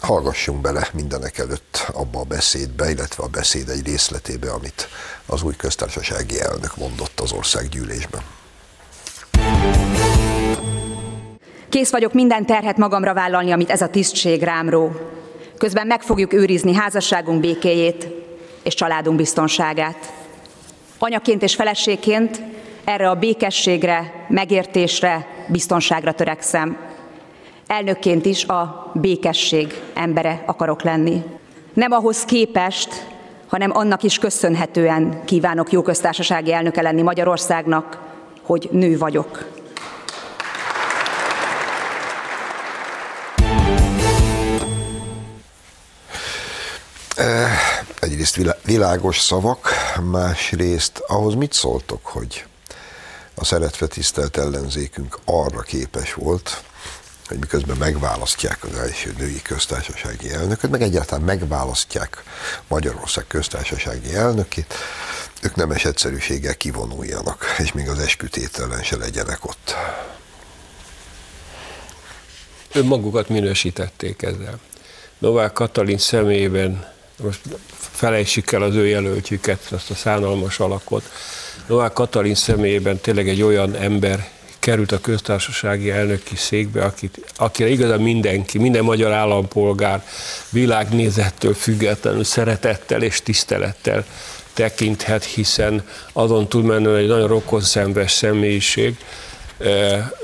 Hallgassunk 0.00 0.60
bele 0.60 0.88
mindenek 0.92 1.38
előtt 1.38 1.90
abba 1.92 2.20
a 2.20 2.24
beszédbe, 2.24 2.90
illetve 2.90 3.22
a 3.24 3.28
beszéd 3.28 3.68
egy 3.68 3.86
részletébe, 3.86 4.50
amit 4.50 4.88
az 5.26 5.42
új 5.42 5.56
köztársasági 5.56 6.40
elnök 6.40 6.76
mondott 6.76 7.20
az 7.20 7.32
országgyűlésben. 7.32 8.22
Kész 11.68 11.90
vagyok 11.90 12.12
minden 12.12 12.46
terhet 12.46 12.76
magamra 12.76 13.14
vállalni, 13.14 13.52
amit 13.52 13.70
ez 13.70 13.82
a 13.82 13.88
tisztség 13.88 14.42
rám 14.42 14.68
ró. 14.68 14.92
Közben 15.58 15.86
meg 15.86 16.02
fogjuk 16.02 16.32
őrizni 16.32 16.74
házasságunk 16.74 17.40
békéjét 17.40 18.08
és 18.62 18.74
családunk 18.74 19.16
biztonságát. 19.16 20.12
Anyaként 20.98 21.42
és 21.42 21.54
feleségként 21.54 22.40
erre 22.84 23.10
a 23.10 23.14
békességre, 23.14 24.26
megértésre, 24.28 25.26
biztonságra 25.48 26.12
törekszem. 26.12 26.76
Elnökként 27.70 28.26
is 28.26 28.44
a 28.44 28.90
békesség 28.94 29.82
embere 29.94 30.42
akarok 30.46 30.82
lenni. 30.82 31.22
Nem 31.74 31.92
ahhoz 31.92 32.24
képest, 32.24 33.06
hanem 33.46 33.70
annak 33.76 34.02
is 34.02 34.18
köszönhetően 34.18 35.24
kívánok 35.24 35.72
jó 35.72 35.82
köztársasági 35.82 36.52
elnöke 36.52 36.82
lenni 36.82 37.02
Magyarországnak, 37.02 37.98
hogy 38.42 38.68
nő 38.72 38.98
vagyok. 38.98 39.48
Egyrészt 48.00 48.38
világos 48.64 49.18
szavak, 49.18 49.68
másrészt 50.10 51.02
ahhoz 51.06 51.34
mit 51.34 51.52
szóltok, 51.52 52.06
hogy 52.06 52.44
a 53.34 53.44
szeretve 53.44 53.86
tisztelt 53.86 54.36
ellenzékünk 54.36 55.18
arra 55.24 55.60
képes 55.60 56.14
volt, 56.14 56.62
hogy 57.30 57.38
miközben 57.38 57.76
megválasztják 57.76 58.64
az 58.64 58.78
első 58.78 59.14
női 59.18 59.42
köztársasági 59.42 60.30
elnököt, 60.32 60.70
meg 60.70 60.82
egyáltalán 60.82 61.24
megválasztják 61.24 62.22
Magyarország 62.68 63.26
köztársasági 63.26 64.14
elnökét, 64.14 64.74
ők 65.42 65.54
nemes 65.54 65.84
egyszerűséggel 65.84 66.56
kivonuljanak, 66.56 67.44
és 67.58 67.72
még 67.72 67.88
az 67.88 67.98
eskütételen 67.98 68.82
se 68.82 68.96
legyenek 68.96 69.44
ott. 69.44 69.74
Önmagukat 72.72 73.28
minősítették 73.28 74.22
ezzel. 74.22 74.58
Novák 75.18 75.52
Katalin 75.52 75.98
személyében, 75.98 76.92
most 77.16 77.40
felejtsük 77.78 78.52
el 78.52 78.62
az 78.62 78.74
ő 78.74 78.86
jelöltjüket, 78.86 79.66
azt 79.70 79.90
a 79.90 79.94
szánalmas 79.94 80.60
alakot, 80.60 81.10
Novák 81.66 81.92
Katalin 81.92 82.34
személyében 82.34 82.98
tényleg 82.98 83.28
egy 83.28 83.42
olyan 83.42 83.74
ember 83.74 84.30
került 84.60 84.92
a 84.92 85.00
köztársasági 85.00 85.90
elnöki 85.90 86.36
székbe, 86.36 86.84
akit, 86.84 87.32
akire 87.36 87.68
igazán 87.68 88.00
mindenki, 88.00 88.58
minden 88.58 88.84
magyar 88.84 89.12
állampolgár 89.12 90.04
világnézettől 90.50 91.54
függetlenül 91.54 92.24
szeretettel 92.24 93.02
és 93.02 93.22
tisztelettel 93.22 94.04
tekinthet, 94.52 95.24
hiszen 95.24 95.82
azon 96.12 96.48
túlmenően 96.48 96.96
egy 96.96 97.08
nagyon 97.08 97.28
rokonszenves 97.28 98.12
személyiség, 98.12 98.96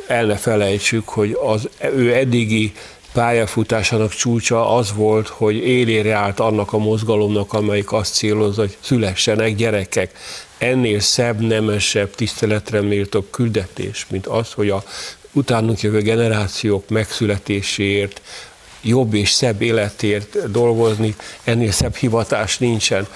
el 0.06 0.24
ne 0.24 0.36
felejtsük, 0.36 1.08
hogy 1.08 1.38
az 1.42 1.68
ő 1.96 2.14
eddigi 2.14 2.72
pályafutásának 3.12 4.14
csúcsa 4.14 4.74
az 4.74 4.92
volt, 4.94 5.28
hogy 5.28 5.56
élére 5.56 6.14
állt 6.14 6.40
annak 6.40 6.72
a 6.72 6.78
mozgalomnak, 6.78 7.52
amelyik 7.52 7.92
azt 7.92 8.14
célozza, 8.14 8.60
hogy 8.60 8.76
szülessenek 8.80 9.54
gyerekek 9.54 10.10
ennél 10.58 11.00
szebb, 11.00 11.40
nemesebb, 11.40 12.14
tiszteletre 12.14 12.80
méltóbb 12.80 13.30
küldetés, 13.30 14.06
mint 14.10 14.26
az, 14.26 14.52
hogy 14.52 14.70
a 14.70 14.84
utánunk 15.32 15.80
jövő 15.80 16.00
generációk 16.00 16.88
megszületéséért, 16.88 18.20
jobb 18.82 19.14
és 19.14 19.30
szebb 19.30 19.62
életért 19.62 20.50
dolgozni, 20.50 21.14
ennél 21.44 21.72
szebb 21.72 21.94
hivatás 21.94 22.58
nincsen. 22.58 23.06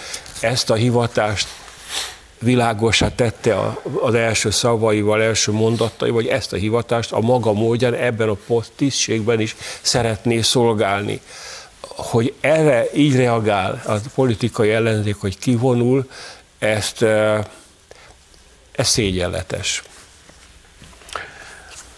Ezt 0.41 0.71
a 0.71 0.75
hivatást 0.75 1.49
világosá 2.39 3.15
tette 3.15 3.77
az 4.01 4.15
első 4.15 4.51
szavaival, 4.51 5.23
első 5.23 5.53
mondatai, 5.53 6.11
vagy 6.11 6.27
ezt 6.27 6.53
a 6.53 6.57
hivatást 6.57 7.13
a 7.13 7.21
maga 7.21 7.53
módján 7.53 7.95
ebben 7.95 8.29
a 8.29 8.37
posztisztségben 8.47 9.41
is 9.41 9.57
szeretné 9.81 10.41
szolgálni. 10.41 11.21
Hogy 11.81 12.35
erre 12.41 12.87
így 12.95 13.17
reagál 13.17 13.83
a 13.87 13.95
politikai 14.15 14.71
ellenzék, 14.71 15.17
hogy 15.17 15.39
kivonul, 15.39 16.09
ezt, 16.61 17.03
ez 18.73 18.89
szégyenletes. 18.89 19.83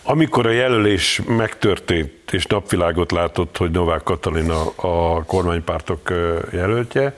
Amikor 0.03 0.47
a 0.47 0.51
jelölés 0.51 1.21
megtörtént, 1.27 2.33
és 2.33 2.47
napvilágot 2.47 3.13
látott, 3.13 3.57
hogy 3.57 3.71
Novák 3.71 4.03
Katalina 4.03 4.71
a 4.77 5.23
kormánypártok 5.25 6.13
jelöltje, 6.53 7.15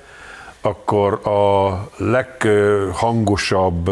akkor 0.61 1.29
a 1.29 1.89
leghangosabb 1.97 3.91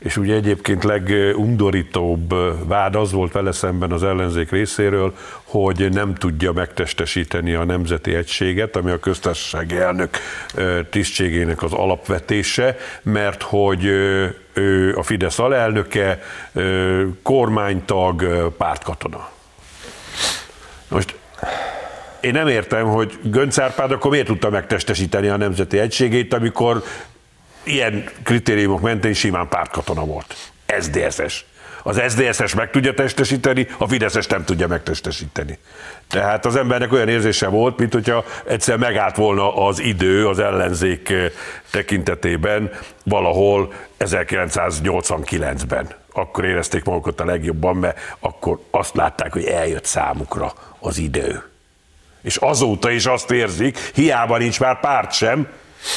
és 0.00 0.16
ugye 0.16 0.34
egyébként 0.34 0.84
legundorítóbb 0.84 2.34
vád 2.68 2.94
az 2.96 3.12
volt 3.12 3.32
vele 3.32 3.52
szemben 3.52 3.92
az 3.92 4.02
ellenzék 4.02 4.50
részéről, 4.50 5.14
hogy 5.44 5.88
nem 5.92 6.14
tudja 6.14 6.52
megtestesíteni 6.52 7.54
a 7.54 7.64
nemzeti 7.64 8.14
egységet, 8.14 8.76
ami 8.76 8.90
a 8.90 8.98
köztársasági 8.98 9.76
elnök 9.76 10.16
tisztségének 10.90 11.62
az 11.62 11.72
alapvetése, 11.72 12.76
mert 13.02 13.42
hogy 13.42 13.84
ő 14.52 14.94
a 14.96 15.02
Fidesz 15.02 15.38
alelnöke, 15.38 16.22
kormánytag, 17.22 18.24
pártkatona. 18.56 19.28
Most 20.88 21.14
én 22.20 22.32
nem 22.32 22.48
értem, 22.48 22.86
hogy 22.86 23.18
Gönc 23.22 23.58
Árpád 23.58 23.92
akkor 23.92 24.10
miért 24.10 24.26
tudta 24.26 24.50
megtestesíteni 24.50 25.28
a 25.28 25.36
nemzeti 25.36 25.78
egységét, 25.78 26.34
amikor 26.34 26.82
ilyen 27.62 28.04
kritériumok 28.22 28.80
mentén 28.80 29.12
simán 29.12 29.48
pártkatona 29.48 30.04
volt. 30.04 30.34
SDSS. 30.80 31.44
Az 31.82 32.02
SDSS 32.08 32.54
meg 32.54 32.70
tudja 32.70 32.94
testesíteni, 32.94 33.68
a 33.78 33.88
Fideszes 33.88 34.26
nem 34.26 34.44
tudja 34.44 34.66
megtestesíteni. 34.66 35.58
Tehát 36.08 36.46
az 36.46 36.56
embernek 36.56 36.92
olyan 36.92 37.08
érzése 37.08 37.48
volt, 37.48 37.78
mint 37.78 37.92
hogyha 37.92 38.24
egyszer 38.46 38.76
megállt 38.76 39.16
volna 39.16 39.66
az 39.66 39.80
idő 39.80 40.28
az 40.28 40.38
ellenzék 40.38 41.10
eh, 41.10 41.30
tekintetében 41.70 42.70
valahol 43.04 43.72
1989-ben. 43.98 45.88
Akkor 46.12 46.44
érezték 46.44 46.84
magukat 46.84 47.20
a 47.20 47.24
legjobban, 47.24 47.76
mert 47.76 47.98
akkor 48.18 48.58
azt 48.70 48.96
látták, 48.96 49.32
hogy 49.32 49.44
eljött 49.44 49.84
számukra 49.84 50.52
az 50.78 50.98
idő. 50.98 51.42
És 52.22 52.36
azóta 52.36 52.90
is 52.90 53.06
azt 53.06 53.30
érzik, 53.30 53.78
hiába 53.94 54.38
nincs 54.38 54.60
már 54.60 54.80
párt 54.80 55.12
sem, 55.12 55.48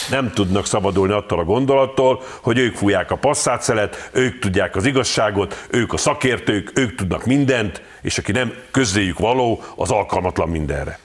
nem 0.10 0.32
tudnak 0.32 0.66
szabadulni 0.66 1.14
attól 1.14 1.40
a 1.40 1.44
gondolattól, 1.44 2.22
hogy 2.42 2.58
ők 2.58 2.76
fújják 2.76 3.12
a 3.12 3.16
passzát 3.16 4.10
ők 4.12 4.40
tudják 4.40 4.76
az 4.76 4.86
igazságot, 4.86 5.66
ők 5.70 5.94
a 5.94 5.98
szakértők, 5.98 6.72
ők 6.76 6.96
tudnak 6.96 7.26
mindent, 7.26 7.82
és 8.02 8.18
aki 8.18 8.32
nem 8.32 8.54
közéjük 8.72 9.20
való, 9.20 9.64
az 9.76 9.92
alkalmatlan 9.92 10.50
mindenre. 10.50 11.00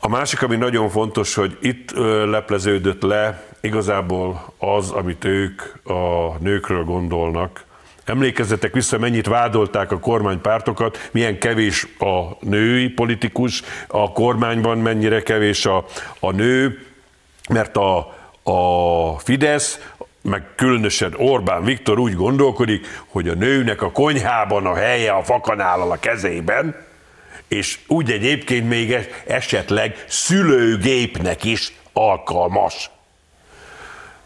A 0.00 0.08
másik, 0.08 0.42
ami 0.42 0.56
nagyon 0.56 0.88
fontos, 0.88 1.34
hogy 1.34 1.58
itt 1.60 1.90
lepleződött 2.30 3.02
le 3.02 3.42
igazából 3.60 4.52
az, 4.58 4.90
amit 4.90 5.24
ők 5.24 5.62
a 5.84 6.32
nőkről 6.40 6.84
gondolnak. 6.84 7.64
Emlékezzetek 8.04 8.72
vissza, 8.72 8.98
mennyit 8.98 9.26
vádolták 9.26 9.92
a 9.92 9.98
kormánypártokat, 9.98 11.08
milyen 11.12 11.38
kevés 11.38 11.86
a 11.98 12.36
női 12.40 12.88
politikus 12.88 13.62
a 13.86 14.12
kormányban, 14.12 14.78
mennyire 14.78 15.22
kevés 15.22 15.66
a, 15.66 15.84
a 16.20 16.30
nő, 16.30 16.87
mert 17.48 17.76
a, 17.76 18.14
a 18.42 19.18
Fidesz, 19.18 19.78
meg 20.22 20.42
különösen 20.56 21.14
Orbán 21.16 21.64
Viktor 21.64 21.98
úgy 21.98 22.14
gondolkodik, 22.14 22.86
hogy 23.06 23.28
a 23.28 23.34
nőnek 23.34 23.82
a 23.82 23.92
konyhában 23.92 24.66
a 24.66 24.74
helye 24.74 25.12
a 25.12 25.22
fakanállal 25.22 25.90
a 25.90 25.98
kezében, 26.00 26.86
és 27.48 27.78
úgy 27.86 28.10
egyébként 28.10 28.68
még 28.68 29.08
esetleg 29.26 30.04
szülőgépnek 30.08 31.44
is 31.44 31.72
alkalmas. 31.92 32.90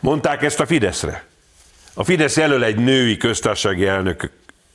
Mondták 0.01 0.43
ezt 0.43 0.61
a 0.61 0.67
Fideszre. 0.67 1.25
A 1.95 2.05
Fidesz 2.05 2.37
jelöl 2.37 2.65
egy 2.65 2.77
női 2.77 3.17
köztársasági 3.17 3.87
elnök 3.87 4.31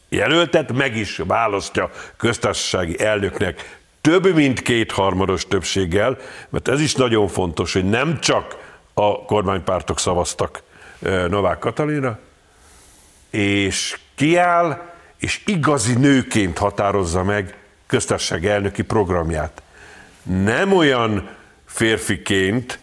jelöltet, 0.10 0.74
meg 0.74 0.96
is 0.96 1.18
választja 1.18 1.92
köztársasági 2.18 3.00
elnöknek 3.00 3.77
több 4.08 4.34
mint 4.34 4.62
kétharmados 4.62 5.48
többséggel, 5.48 6.18
mert 6.50 6.68
ez 6.68 6.82
is 6.82 6.96
nagyon 6.96 7.28
fontos, 7.28 7.74
hogy 7.74 7.90
nem 7.90 8.20
csak 8.20 8.58
a 8.94 9.26
kormánypártok 9.26 10.00
szavaztak 10.00 10.62
Novák 11.30 11.60
Katalinra, 11.60 12.20
és 13.30 14.00
kiáll, 14.16 14.82
és 15.18 15.42
igazi 15.46 15.94
nőként 15.94 16.58
határozza 16.58 17.24
meg 17.24 17.58
köztársaság 17.88 18.46
elnöki 18.46 18.82
programját. 18.82 19.62
Nem 20.24 20.74
olyan 20.74 21.30
férfiként, 21.66 22.80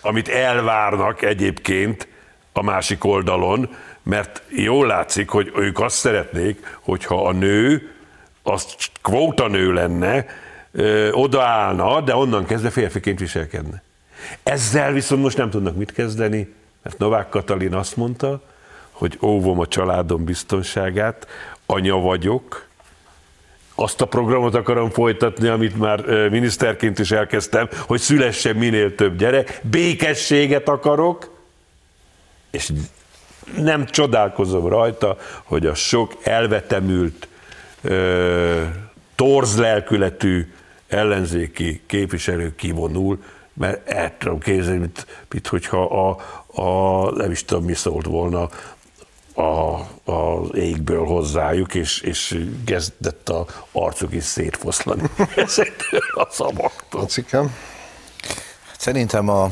amit 0.00 0.28
elvárnak 0.28 1.22
egyébként 1.22 2.08
a 2.52 2.62
másik 2.62 3.04
oldalon, 3.04 3.76
mert 4.02 4.42
jól 4.48 4.86
látszik, 4.86 5.28
hogy 5.28 5.52
ők 5.56 5.80
azt 5.80 5.96
szeretnék, 5.96 6.76
hogyha 6.80 7.26
a 7.26 7.32
nő, 7.32 7.90
az 8.42 8.76
kvóta 9.02 9.48
nő 9.48 9.72
lenne, 9.72 10.26
ö, 10.72 11.10
odaállna, 11.10 12.00
de 12.00 12.16
onnan 12.16 12.44
kezdve 12.44 12.70
férfiként 12.70 13.18
viselkedne. 13.18 13.82
Ezzel 14.42 14.92
viszont 14.92 15.22
most 15.22 15.36
nem 15.36 15.50
tudnak 15.50 15.76
mit 15.76 15.92
kezdeni, 15.92 16.54
mert 16.82 16.98
Novák 16.98 17.28
Katalin 17.28 17.74
azt 17.74 17.96
mondta, 17.96 18.42
hogy 18.90 19.18
óvom 19.22 19.60
a 19.60 19.66
családom 19.66 20.24
biztonságát, 20.24 21.26
anya 21.66 21.96
vagyok, 21.96 22.66
azt 23.74 24.00
a 24.00 24.06
programot 24.06 24.54
akarom 24.54 24.90
folytatni, 24.90 25.48
amit 25.48 25.78
már 25.78 26.28
miniszterként 26.28 26.98
is 26.98 27.10
elkezdtem, 27.10 27.68
hogy 27.86 28.00
szülessen 28.00 28.56
minél 28.56 28.94
több 28.94 29.16
gyerek, 29.16 29.60
békességet 29.62 30.68
akarok, 30.68 31.40
és 32.50 32.72
nem 33.56 33.86
csodálkozom 33.86 34.68
rajta, 34.68 35.16
hogy 35.42 35.66
a 35.66 35.74
sok 35.74 36.16
elvetemült, 36.22 37.28
torz 39.14 39.56
lelkületű 39.56 40.52
ellenzéki 40.88 41.82
képviselő 41.86 42.54
kivonul, 42.54 43.22
mert 43.52 43.88
el 43.88 44.16
tudom 44.18 44.38
képzelni, 44.38 44.78
mint, 44.78 45.06
mint 45.28 45.46
hogyha 45.46 45.84
a, 45.84 46.18
a, 46.46 47.10
nem 47.10 47.30
is 47.30 47.44
tudom, 47.44 47.64
mi 47.64 47.74
szólt 47.74 48.06
volna 48.06 48.48
a, 49.34 49.80
az 50.12 50.54
égből 50.54 51.04
hozzájuk, 51.04 51.74
és, 51.74 52.00
és 52.00 52.44
kezdett 52.64 53.28
a 53.28 53.46
arcuk 53.72 54.14
is 54.14 54.24
szétfoszlani 54.24 55.02
ezektől 55.36 56.00
a 56.14 56.26
szavaktól. 56.30 57.00
Szerintem 58.78 59.28
a, 59.28 59.50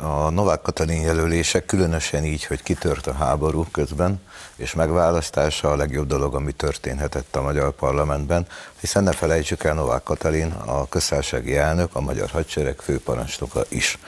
a 0.00 0.30
Novák 0.30 0.62
Katalin 0.62 1.00
jelölése 1.00 1.64
különösen 1.64 2.24
így, 2.24 2.44
hogy 2.44 2.62
kitört 2.62 3.06
a 3.06 3.12
háború 3.12 3.66
közben, 3.72 4.20
és 4.58 4.74
megválasztása 4.74 5.70
a 5.70 5.76
legjobb 5.76 6.06
dolog, 6.06 6.34
ami 6.34 6.52
történhetett 6.52 7.36
a 7.36 7.42
magyar 7.42 7.72
parlamentben, 7.72 8.46
hiszen 8.80 9.02
ne 9.02 9.12
felejtsük 9.12 9.64
el 9.64 9.74
Novák 9.74 10.02
Katalin, 10.02 10.50
a 10.50 10.88
köztársasági 10.88 11.56
elnök, 11.56 11.90
a 11.92 12.00
magyar 12.00 12.30
hadsereg 12.30 12.78
főparancsnoka 12.80 13.64
is. 13.68 13.98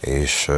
És 0.00 0.48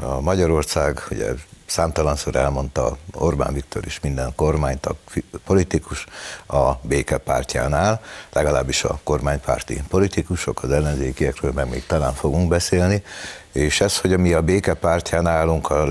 a 0.00 0.20
Magyarország 0.20 1.02
ugye 1.10 1.32
számtalanszor 1.66 2.36
elmondta 2.36 2.96
Orbán 3.12 3.52
Viktor 3.52 3.86
is 3.86 4.00
minden 4.00 4.32
kormánytag, 4.34 4.96
politikus 5.44 6.06
a 6.46 6.72
békepártjánál, 6.82 8.00
legalábbis 8.32 8.84
a 8.84 9.00
kormánypárti 9.04 9.82
politikusok, 9.88 10.62
az 10.62 10.70
ellenzékiekről 10.70 11.52
meg 11.52 11.68
még 11.68 11.86
talán 11.86 12.14
fogunk 12.14 12.48
beszélni, 12.48 13.02
és 13.52 13.80
ez, 13.80 13.98
hogy 13.98 14.18
mi 14.18 14.32
a 14.32 14.42
békepártján 14.42 15.26
állunk, 15.26 15.70
a 15.70 15.86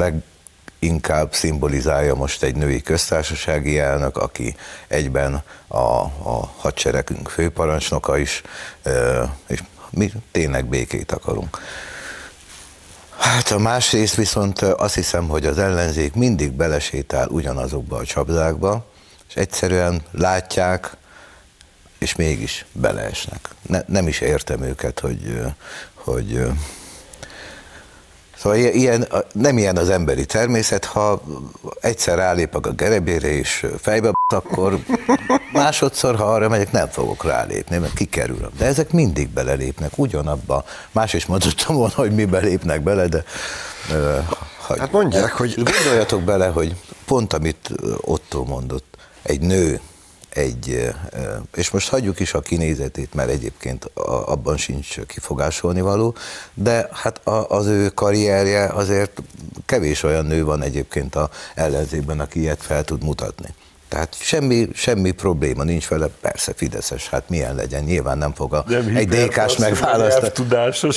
leginkább 0.80 1.34
szimbolizálja 1.34 2.15
most 2.15 2.44
egy 2.44 2.56
női 2.56 2.82
köztársasági 2.82 3.80
elnök, 3.80 4.18
aki 4.18 4.56
egyben 4.88 5.44
a, 5.68 5.78
a 5.78 6.54
hadseregünk 6.58 7.30
főparancsnoka 7.30 8.18
is, 8.18 8.42
és 9.48 9.63
mi 9.89 10.12
tényleg 10.32 10.65
békét 10.65 11.12
akarunk. 11.12 11.58
Hát 13.18 13.52
a 13.52 13.58
másrészt 13.58 14.15
viszont 14.15 14.62
azt 14.62 14.96
hiszem, 14.96 15.28
hogy 15.28 15.46
az 15.46 15.58
ellenzék 15.58 16.13
mindig 16.13 16.52
belesétál 16.52 17.28
ugyanazokba 17.28 17.98
a 17.98 18.06
csapdákba, 18.06 18.86
és 19.30 19.36
egyszerűen 19.36 20.02
látják, 20.12 20.98
és 21.98 22.15
mégis 22.15 22.65
beleesnek. 22.72 23.50
Ne, 23.62 23.82
nem 23.88 24.08
is 24.08 24.20
értem 24.20 24.62
őket, 24.62 25.00
hogy, 25.00 25.42
hogy 25.94 26.48
Szóval 28.39 28.58
ilyen, 28.58 29.08
nem 29.32 29.58
ilyen 29.58 29.78
az 29.78 29.89
emberi 29.89 30.25
természet, 30.25 30.86
ha 30.86 31.21
egyszer 31.80 32.17
rálépek 32.17 32.65
a 32.65 32.71
gerebére 32.71 33.28
és 33.28 33.65
fejbe 33.82 34.12
akkor 34.28 34.80
másodszor, 35.52 36.15
ha 36.15 36.23
arra 36.23 36.49
megyek, 36.49 36.71
nem 36.71 36.88
fogok 36.88 37.23
rálépni, 37.23 37.78
mert 37.78 37.93
kikerülöm. 37.93 38.49
De 38.58 38.65
ezek 38.65 38.91
mindig 38.91 39.30
belelépnek 39.30 39.97
ugyanabba. 39.97 40.63
Más 40.91 41.13
is 41.13 41.25
mondottam 41.25 41.75
volna, 41.75 41.93
hogy 41.95 42.12
mi 42.12 42.25
belépnek 42.25 42.82
bele, 42.82 43.08
de 43.08 43.23
hát 44.67 44.91
mondják, 44.91 45.32
hogy... 45.32 45.54
Gondoljatok 45.56 46.21
bele, 46.21 46.47
hogy 46.47 46.75
pont 47.06 47.34
amit 47.34 47.69
Otto 48.02 48.43
mondott, 48.43 48.97
egy 49.21 49.41
nő 49.41 49.80
egy, 50.39 50.89
és 51.56 51.69
most 51.69 51.89
hagyjuk 51.89 52.19
is 52.19 52.34
a 52.34 52.39
kinézetét, 52.39 53.13
mert 53.13 53.30
egyébként 53.30 53.91
abban 54.25 54.58
sincs 54.58 54.99
kifogásolni 54.99 55.82
való, 55.82 56.15
de 56.54 56.89
hát 56.91 57.21
az 57.47 57.65
ő 57.65 57.89
karrierje 57.89 58.65
azért 58.65 59.21
kevés 59.65 60.04
olyan 60.04 60.25
nő 60.25 60.43
van 60.43 60.62
egyébként 60.62 61.15
a 61.15 61.30
ellenzékben, 61.56 62.19
aki 62.19 62.39
ilyet 62.39 62.62
fel 62.62 62.84
tud 62.84 63.04
mutatni. 63.04 63.54
Tehát 63.89 64.15
semmi, 64.19 64.67
semmi 64.73 65.12
probléma 65.12 65.63
nincs 65.63 65.88
vele, 65.88 66.08
persze 66.21 66.54
Fideszes, 66.56 67.10
hát 67.10 67.30
milyen 67.30 67.56
legyen, 67.56 67.84
nyilván 67.84 68.17
nem 68.17 68.34
fog 68.34 68.54
a, 68.54 68.63
nem 68.67 68.95
egy 68.95 69.08
DK-s 69.08 69.58
megválasztani. 69.58 70.32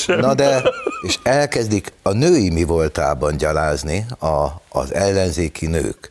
Na 0.07 0.35
de, 0.35 0.62
és 1.02 1.18
elkezdik 1.22 1.92
a 2.02 2.12
női 2.12 2.50
mi 2.50 2.64
voltában 2.64 3.37
gyalázni 3.37 4.07
a, 4.18 4.46
az 4.68 4.94
ellenzéki 4.94 5.66
nők 5.66 6.11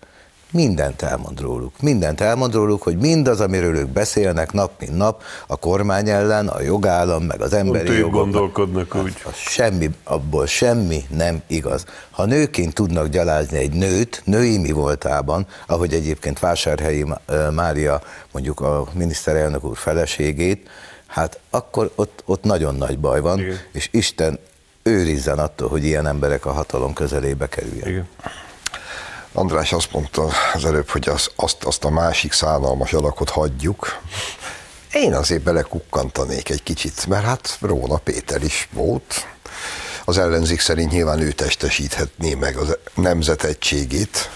mindent 0.51 1.01
elmond 1.01 1.39
róluk. 1.41 1.81
Mindent 1.81 2.21
elmond 2.21 2.53
róluk, 2.53 2.81
hogy 2.81 2.97
mindaz, 2.97 3.39
amiről 3.41 3.75
ők 3.75 3.87
beszélnek 3.87 4.51
nap, 4.51 4.71
mint 4.79 4.97
nap, 4.97 5.23
a 5.47 5.55
kormány 5.55 6.09
ellen, 6.09 6.47
a 6.47 6.61
jogállam, 6.61 7.23
meg 7.23 7.41
az 7.41 7.53
emberi 7.53 7.85
Pont 7.85 7.97
jogok. 7.99 8.13
gondolkodnak 8.13 8.95
úgy. 8.95 9.13
Hát, 9.23 9.35
semmi, 9.35 9.89
abból 10.03 10.45
semmi 10.45 11.03
nem 11.09 11.41
igaz. 11.47 11.85
Ha 12.11 12.25
nőként 12.25 12.73
tudnak 12.73 13.07
gyalázni 13.07 13.57
egy 13.57 13.73
nőt, 13.73 14.21
női 14.25 14.57
mi 14.57 14.71
voltában, 14.71 15.45
ahogy 15.67 15.93
egyébként 15.93 16.39
Vásárhelyi 16.39 17.05
Mária, 17.53 18.01
mondjuk 18.31 18.59
a 18.59 18.85
miniszterelnök 18.93 19.63
úr 19.63 19.77
feleségét, 19.77 20.69
hát 21.07 21.39
akkor 21.49 21.91
ott, 21.95 22.23
ott 22.25 22.43
nagyon 22.43 22.75
nagy 22.75 22.99
baj 22.99 23.19
van, 23.21 23.39
Igen. 23.39 23.57
és 23.71 23.89
Isten 23.91 24.39
őrizzen 24.83 25.39
attól, 25.39 25.69
hogy 25.69 25.85
ilyen 25.85 26.07
emberek 26.07 26.45
a 26.45 26.51
hatalom 26.51 26.93
közelébe 26.93 27.47
kerüljenek. 27.47 27.87
Igen. 27.89 28.07
András 29.33 29.73
azt 29.73 29.91
mondta 29.91 30.29
az 30.53 30.65
előbb, 30.65 30.89
hogy 30.89 31.09
az, 31.09 31.31
azt, 31.35 31.63
azt 31.63 31.83
a 31.83 31.89
másik 31.89 32.31
szánalmas 32.31 32.93
alakot 32.93 33.29
hagyjuk. 33.29 33.99
Én 34.93 35.13
azért 35.13 35.41
belekukkantanék 35.41 36.49
egy 36.49 36.63
kicsit, 36.63 37.07
mert 37.07 37.23
hát 37.23 37.57
Róna 37.61 37.97
Péter 37.97 38.43
is 38.43 38.69
volt. 38.71 39.27
Az 40.05 40.17
ellenzék 40.17 40.59
szerint 40.59 40.91
nyilván 40.91 41.19
ő 41.19 41.31
testesíthetné 41.31 42.33
meg 42.33 42.55
az 42.55 42.77
nemzetegységét 42.93 44.29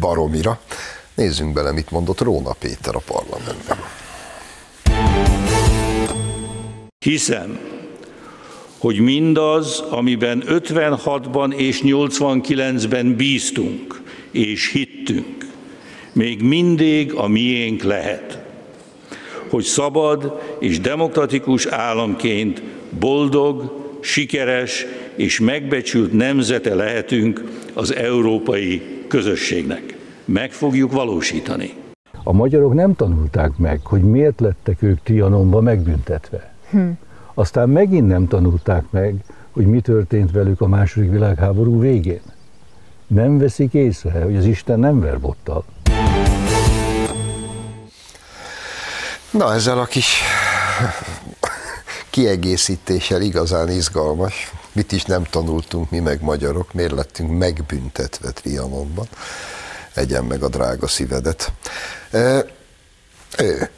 baromira. 0.00 0.60
Nézzünk 1.14 1.52
bele, 1.52 1.72
mit 1.72 1.90
mondott 1.90 2.20
Róna 2.20 2.52
Péter 2.52 2.94
a 2.94 3.02
parlamentben. 3.06 3.78
Hiszem, 6.98 7.60
hogy 8.78 8.98
mindaz, 8.98 9.84
amiben 9.90 10.42
56-ban 10.46 11.54
és 11.54 11.80
89-ben 11.84 13.16
bíztunk 13.16 14.02
és 14.30 14.70
hittünk, 14.72 15.46
még 16.12 16.42
mindig 16.42 17.14
a 17.14 17.28
miénk 17.28 17.82
lehet. 17.82 18.44
Hogy 19.50 19.64
szabad 19.64 20.40
és 20.60 20.80
demokratikus 20.80 21.66
államként 21.66 22.62
boldog, 22.98 23.84
sikeres 24.00 24.86
és 25.16 25.40
megbecsült 25.40 26.12
nemzete 26.12 26.74
lehetünk 26.74 27.44
az 27.74 27.94
európai 27.94 28.82
közösségnek. 29.08 29.96
Meg 30.24 30.52
fogjuk 30.52 30.92
valósítani. 30.92 31.70
A 32.24 32.32
magyarok 32.32 32.74
nem 32.74 32.94
tanulták 32.94 33.56
meg, 33.56 33.80
hogy 33.82 34.02
miért 34.02 34.40
lettek 34.40 34.82
ők 34.82 35.02
Trianonban 35.02 35.62
megbüntetve. 35.62 36.54
Hm. 36.70 36.88
Aztán 37.38 37.68
megint 37.68 38.06
nem 38.06 38.28
tanulták 38.28 38.84
meg, 38.90 39.14
hogy 39.50 39.66
mi 39.66 39.80
történt 39.80 40.30
velük 40.30 40.60
a 40.60 40.66
második 40.66 41.10
világháború 41.10 41.80
végén. 41.80 42.20
Nem 43.06 43.38
veszik 43.38 43.74
észre, 43.74 44.22
hogy 44.22 44.36
az 44.36 44.44
Isten 44.44 44.78
nem 44.78 45.00
ver. 45.00 45.18
Na, 49.30 49.54
ezzel 49.54 49.78
a 49.78 49.84
kis 49.84 50.20
kiegészítéssel 52.10 53.20
igazán 53.20 53.70
izgalmas. 53.70 54.52
Mit 54.72 54.92
is 54.92 55.04
nem 55.04 55.22
tanultunk 55.22 55.90
mi 55.90 55.98
meg 55.98 56.22
magyarok, 56.22 56.72
miért 56.72 56.92
lettünk 56.92 57.38
megbüntetve 57.38 58.30
Trianonban. 58.30 59.06
Egyen 59.94 60.24
meg 60.24 60.42
a 60.42 60.48
drága 60.48 60.86
szívedet. 60.86 61.52
ő. 63.38 63.70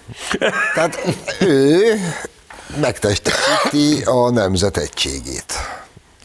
Tehát 0.74 0.98
ő 1.40 1.94
megtestesíti 2.80 4.02
a 4.04 4.30
nemzet 4.30 4.76
egységét. 4.76 5.52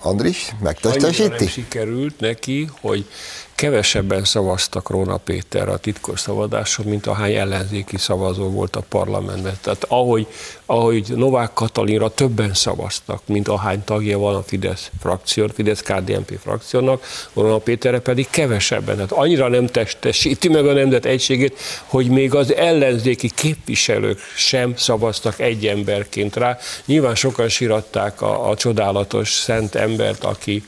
Andris, 0.02 0.38
Annyira 0.38 0.56
nem 0.56 0.64
megtestesíti? 0.64 1.48
sikerült 1.48 2.20
neki, 2.20 2.70
hogy 2.82 3.06
kevesebben 3.56 4.24
szavaztak 4.24 4.90
Róna 4.90 5.18
Péter 5.18 5.70
a 5.70 5.78
titkos 5.78 6.20
szavazáson, 6.20 6.86
mint 6.86 7.08
ahány 7.08 7.34
ellenzéki 7.34 7.98
szavazó 7.98 8.50
volt 8.50 8.76
a 8.76 8.84
parlamentben. 8.90 9.58
Tehát 9.62 9.86
ahogy, 9.88 10.28
ahogy 10.66 11.14
Novák 11.16 11.54
Katalinra 11.54 12.10
többen 12.10 12.54
szavaztak, 12.54 13.22
mint 13.26 13.48
ahány 13.48 13.84
tagja 13.84 14.18
van 14.18 14.36
a 14.36 14.44
Fidesz 14.44 14.92
frakció, 15.00 15.48
Fidesz 15.54 15.82
KDNP 15.82 16.40
frakciónak, 16.40 17.04
Róna 17.34 17.58
Péterre 17.58 18.00
pedig 18.00 18.28
kevesebben. 18.30 18.96
Tehát 18.96 19.12
annyira 19.12 19.48
nem 19.48 19.68
testesíti 19.68 20.50
meg 20.50 20.68
a 20.68 20.74
nemzet 20.74 21.06
egységét, 21.06 21.60
hogy 21.86 22.08
még 22.08 22.36
az 22.36 22.54
ellenzéki 22.54 23.30
képviselők 23.36 24.20
sem 24.36 24.76
szavaztak 24.76 25.40
egy 25.40 25.68
emberként 25.68 26.36
rá. 26.36 26.58
Nyilván 26.86 27.16
sokan 27.16 27.50
síratták 27.50 28.22
a, 28.22 28.50
a 28.50 28.56
csodálatos 28.56 29.32
szent 29.32 29.76
embert, 29.76 30.24
aki 30.24 30.64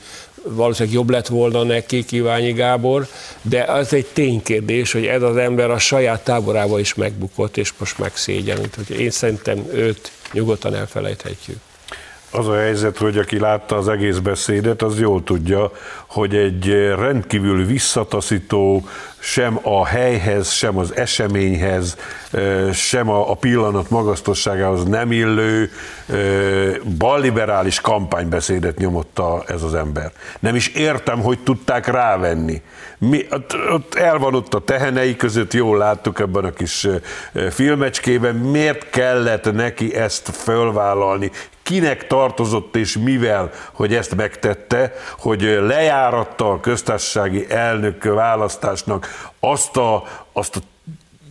valószínűleg 0.48 0.94
jobb 0.94 1.10
lett 1.10 1.26
volna 1.26 1.62
neki 1.62 2.04
Kiványi 2.04 2.52
Gábor, 2.52 3.06
de 3.42 3.62
az 3.62 3.92
egy 3.92 4.06
ténykérdés, 4.06 4.92
hogy 4.92 5.06
ez 5.06 5.22
az 5.22 5.36
ember 5.36 5.70
a 5.70 5.78
saját 5.78 6.24
táborába 6.24 6.78
is 6.78 6.94
megbukott, 6.94 7.56
és 7.56 7.72
most 7.78 7.98
megszégyen. 7.98 8.58
Úgyhogy 8.58 9.00
én 9.00 9.10
szerintem 9.10 9.66
őt 9.72 10.12
nyugodtan 10.32 10.74
elfelejthetjük. 10.74 11.58
Az 12.30 12.48
a 12.48 12.56
helyzet, 12.56 12.98
hogy 12.98 13.18
aki 13.18 13.38
látta 13.38 13.76
az 13.76 13.88
egész 13.88 14.18
beszédet, 14.18 14.82
az 14.82 15.00
jól 15.00 15.22
tudja, 15.22 15.70
hogy 16.06 16.34
egy 16.34 16.68
rendkívül 16.98 17.64
visszataszító, 17.64 18.82
sem 19.18 19.58
a 19.62 19.86
helyhez, 19.86 20.50
sem 20.50 20.78
az 20.78 20.96
eseményhez, 20.96 21.96
sem 22.72 23.10
a 23.10 23.34
pillanat 23.34 23.90
magasztosságához 23.90 24.84
nem 24.84 25.12
illő 25.12 25.70
balliberális 26.98 27.80
kampánybeszédet 27.80 28.78
nyomott 28.78 29.18
a, 29.18 29.44
ez 29.46 29.62
az 29.62 29.74
ember. 29.74 30.12
Nem 30.38 30.54
is 30.54 30.68
értem, 30.68 31.20
hogy 31.20 31.38
tudták 31.38 31.86
rávenni. 31.86 32.62
Mi, 32.98 33.26
ott, 33.30 33.56
ott 33.72 33.94
el 33.94 34.18
van 34.18 34.34
ott 34.34 34.54
a 34.54 34.64
tehenei 34.64 35.16
között, 35.16 35.52
jól 35.52 35.78
láttuk 35.78 36.20
ebben 36.20 36.44
a 36.44 36.52
kis 36.52 36.88
filmecskében, 37.50 38.34
miért 38.34 38.90
kellett 38.90 39.52
neki 39.52 39.94
ezt 39.94 40.28
fölvállalni, 40.28 41.30
kinek 41.66 42.06
tartozott 42.06 42.76
és 42.76 42.98
mivel, 42.98 43.50
hogy 43.72 43.94
ezt 43.94 44.14
megtette, 44.14 44.92
hogy 45.18 45.40
lejáratta 45.42 46.50
a 46.50 46.60
köztársasági 46.60 47.50
elnök 47.50 48.04
választásnak 48.04 49.30
azt 49.40 49.76
a, 49.76 50.04
azt 50.32 50.56
a 50.56 50.60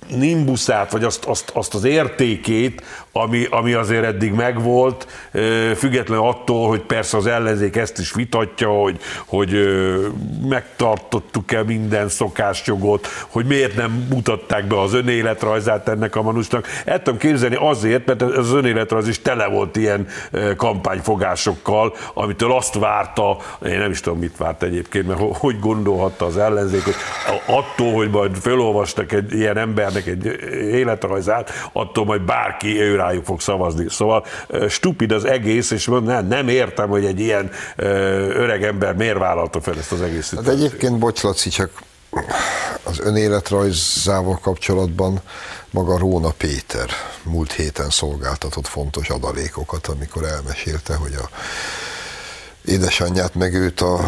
nimbuszát, 0.07 0.91
vagy 0.91 1.03
azt, 1.03 1.25
azt, 1.25 1.49
azt 1.53 1.73
az 1.73 1.83
értékét, 1.83 2.83
ami, 3.17 3.47
ami 3.49 3.73
azért 3.73 4.03
eddig 4.03 4.33
megvolt, 4.33 5.07
ö, 5.31 5.71
függetlenül 5.75 6.23
attól, 6.23 6.67
hogy 6.67 6.81
persze 6.81 7.17
az 7.17 7.27
ellenzék 7.27 7.75
ezt 7.75 7.99
is 7.99 8.13
vitatja, 8.13 8.69
hogy, 8.69 8.99
hogy 9.25 9.55
megtartottuk-e 10.49 11.63
minden 11.63 12.09
szokásjogot, 12.09 13.07
hogy 13.27 13.45
miért 13.45 13.75
nem 13.75 14.07
mutatták 14.09 14.67
be 14.67 14.79
az 14.79 14.93
önéletrajzát 14.93 15.87
ennek 15.87 16.15
a 16.15 16.21
manusnak. 16.21 16.67
El 16.85 17.01
tudom 17.01 17.19
képzelni 17.19 17.57
azért, 17.59 18.05
mert 18.05 18.21
az 18.21 18.51
önéletrajz 18.51 19.07
is 19.07 19.21
tele 19.21 19.47
volt 19.47 19.75
ilyen 19.75 20.07
kampányfogásokkal, 20.57 21.95
amitől 22.13 22.51
azt 22.51 22.73
várta, 22.73 23.37
én 23.65 23.77
nem 23.77 23.91
is 23.91 23.99
tudom, 23.99 24.19
mit 24.19 24.37
várt 24.37 24.63
egyébként, 24.63 25.07
mert 25.07 25.19
ho- 25.19 25.37
hogy 25.37 25.59
gondolhatta 25.59 26.25
az 26.25 26.37
ellenzék, 26.37 26.83
hogy 26.83 26.95
attól, 27.45 27.93
hogy 27.93 28.09
majd 28.09 28.35
felolvastak 28.35 29.11
egy 29.11 29.33
ilyen 29.33 29.57
embernek 29.57 30.05
egy 30.07 30.25
életrajzát, 30.71 31.69
attól 31.71 32.05
majd 32.05 32.21
bárki 32.21 32.81
ő 32.81 33.03
rájuk 33.05 33.25
fog 33.25 33.41
szavazni. 33.41 33.85
Szóval 33.89 34.25
stupid 34.69 35.11
az 35.11 35.25
egész, 35.25 35.71
és 35.71 35.85
nem, 35.85 36.27
nem 36.27 36.47
értem, 36.47 36.89
hogy 36.89 37.05
egy 37.05 37.19
ilyen 37.19 37.51
öreg 37.75 38.63
ember 38.63 38.95
miért 38.95 39.17
vállalta 39.17 39.61
fel 39.61 39.77
ezt 39.77 39.91
az 39.91 40.01
egész 40.01 40.33
Hát 40.35 40.47
egyébként, 40.47 40.97
bocs 40.97 41.21
Laci, 41.21 41.49
csak 41.49 41.69
az 42.83 42.99
önéletrajzával 42.99 44.39
kapcsolatban 44.41 45.21
maga 45.69 45.97
Róna 45.97 46.29
Péter 46.29 46.89
múlt 47.23 47.51
héten 47.51 47.89
szolgáltatott 47.89 48.67
fontos 48.67 49.09
adalékokat, 49.09 49.87
amikor 49.87 50.23
elmesélte, 50.23 50.95
hogy 50.95 51.13
a 51.13 51.29
édesanyját 52.65 53.35
meg 53.35 53.53
őt 53.53 53.81
a 53.81 53.99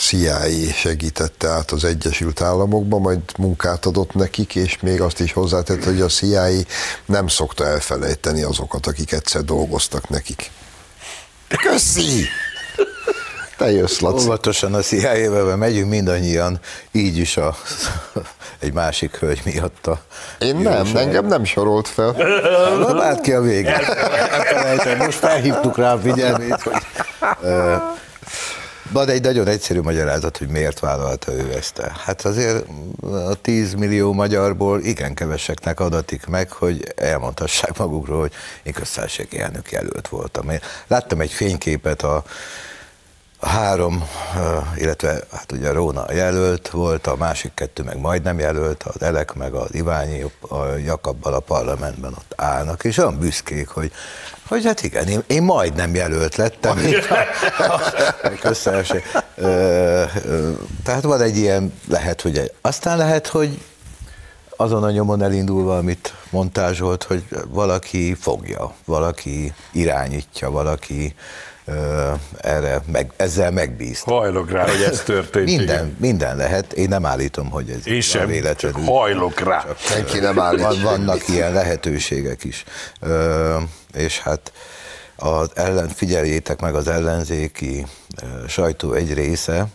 CIA 0.00 0.72
segítette 0.74 1.48
át 1.48 1.70
az 1.70 1.84
Egyesült 1.84 2.40
Államokba, 2.40 2.98
majd 2.98 3.20
munkát 3.38 3.86
adott 3.86 4.14
nekik, 4.14 4.54
és 4.54 4.78
még 4.80 5.00
azt 5.00 5.20
is 5.20 5.32
hozzátette, 5.32 5.84
hogy 5.84 6.00
a 6.00 6.06
CIA 6.06 6.48
nem 7.06 7.28
szokta 7.28 7.66
elfelejteni 7.66 8.42
azokat, 8.42 8.86
akik 8.86 9.12
egyszer 9.12 9.42
dolgoztak 9.42 10.08
nekik. 10.08 10.50
Köszi! 11.48 12.26
Te 13.56 13.70
jössz, 13.72 13.98
Laci. 13.98 14.24
Óvatosan 14.24 14.74
a 14.74 14.80
CIA-vel 14.80 15.56
megyünk 15.56 15.90
mindannyian, 15.90 16.60
így 16.92 17.16
is 17.16 17.36
a, 17.36 17.56
egy 18.58 18.72
másik 18.72 19.16
hölgy 19.16 19.40
miatt 19.44 19.86
a 19.86 20.00
Én 20.38 20.56
nem, 20.56 20.96
engem 20.96 21.26
nem 21.26 21.44
sorolt 21.44 21.88
fel. 21.88 22.12
Na, 22.78 22.94
vált 22.94 23.20
ki 23.20 23.32
a 23.32 23.40
vége. 23.40 23.80
Most 24.98 25.18
felhívtuk 25.18 25.76
rá 25.76 25.92
a 25.92 25.98
figyelmét, 25.98 26.62
hogy 26.62 26.82
van 28.92 29.08
egy 29.08 29.22
nagyon 29.22 29.46
egyszerű 29.46 29.80
magyarázat, 29.80 30.36
hogy 30.36 30.48
miért 30.48 30.78
vállalta 30.78 31.32
ő 31.32 31.52
ezt. 31.52 31.80
Hát 31.80 32.24
azért 32.24 32.66
a 33.00 33.34
10 33.34 33.74
millió 33.74 34.12
magyarból 34.12 34.80
igen 34.80 35.14
keveseknek 35.14 35.80
adatik 35.80 36.26
meg, 36.26 36.50
hogy 36.52 36.92
elmondhassák 36.96 37.78
magukról, 37.78 38.20
hogy 38.20 38.32
én 38.62 38.72
köztársasági 38.72 39.38
elnök 39.38 39.70
jelölt 39.70 40.08
voltam. 40.08 40.50
Én 40.50 40.60
láttam 40.86 41.20
egy 41.20 41.32
fényképet 41.32 42.02
a 42.02 42.24
három, 43.40 44.08
illetve 44.76 45.20
hát 45.32 45.52
ugye 45.52 45.72
Róna 45.72 46.12
jelölt 46.12 46.68
volt, 46.68 47.06
a 47.06 47.16
másik 47.16 47.54
kettő 47.54 47.82
meg 47.82 47.98
majdnem 47.98 48.38
jelölt, 48.38 48.82
az 48.82 49.02
Elek 49.02 49.34
meg 49.34 49.54
az 49.54 49.74
Iványi 49.74 50.24
a 50.40 50.64
Jakabbal 50.64 51.34
a 51.34 51.40
parlamentben 51.40 52.12
ott 52.12 52.32
állnak, 52.36 52.84
és 52.84 52.98
olyan 52.98 53.18
büszkék, 53.18 53.68
hogy, 53.68 53.92
hogy 54.48 54.64
hát 54.64 54.82
igen, 54.82 55.08
én, 55.08 55.22
én 55.26 55.42
majdnem 55.42 55.94
jelölt 55.94 56.36
lettem, 56.36 56.78
ö, 59.36 60.04
Tehát 60.84 61.02
van 61.02 61.20
egy 61.20 61.36
ilyen, 61.36 61.72
lehet, 61.88 62.20
hogy 62.20 62.52
aztán 62.60 62.96
lehet, 62.96 63.26
hogy 63.26 63.60
azon 64.60 64.82
a 64.82 64.90
nyomon 64.90 65.22
elindulva, 65.22 65.76
amit 65.76 66.14
montázsolt, 66.30 67.02
hogy 67.02 67.24
valaki 67.48 68.14
fogja, 68.14 68.74
valaki 68.84 69.52
irányítja, 69.72 70.50
valaki 70.50 71.14
ö, 71.64 72.12
erre 72.40 72.82
meg, 72.92 73.12
ezzel 73.16 73.50
megbízta. 73.50 74.14
Hajlok 74.14 74.50
rá, 74.50 74.68
hogy 74.68 74.82
ez 74.82 75.02
történt. 75.02 75.44
Minden, 75.44 75.64
igen. 75.64 75.96
minden 76.00 76.36
lehet. 76.36 76.72
Én 76.72 76.88
nem 76.88 77.06
állítom, 77.06 77.50
hogy 77.50 77.70
ez 77.70 77.86
Én 77.86 77.92
van 77.92 78.00
sem, 78.00 78.20
csak 78.20 78.30
véletlenül. 78.30 78.84
hajlok 78.84 79.40
rá. 79.40 79.64
Senki 79.78 80.18
nem 80.18 80.40
állít. 80.40 80.60
Van, 80.62 80.82
vannak 80.82 81.28
ilyen 81.28 81.52
lehetőségek 81.52 82.44
is. 82.44 82.64
Ö, 83.00 83.56
és 83.94 84.20
hát 84.20 84.52
az 85.16 85.50
ellen, 85.54 85.88
figyeljétek 85.88 86.60
meg 86.60 86.74
az 86.74 86.88
ellenzéki 86.88 87.86
ö, 88.22 88.48
sajtó 88.48 88.92
egy 88.92 89.14
része 89.14 89.66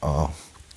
a 0.00 0.24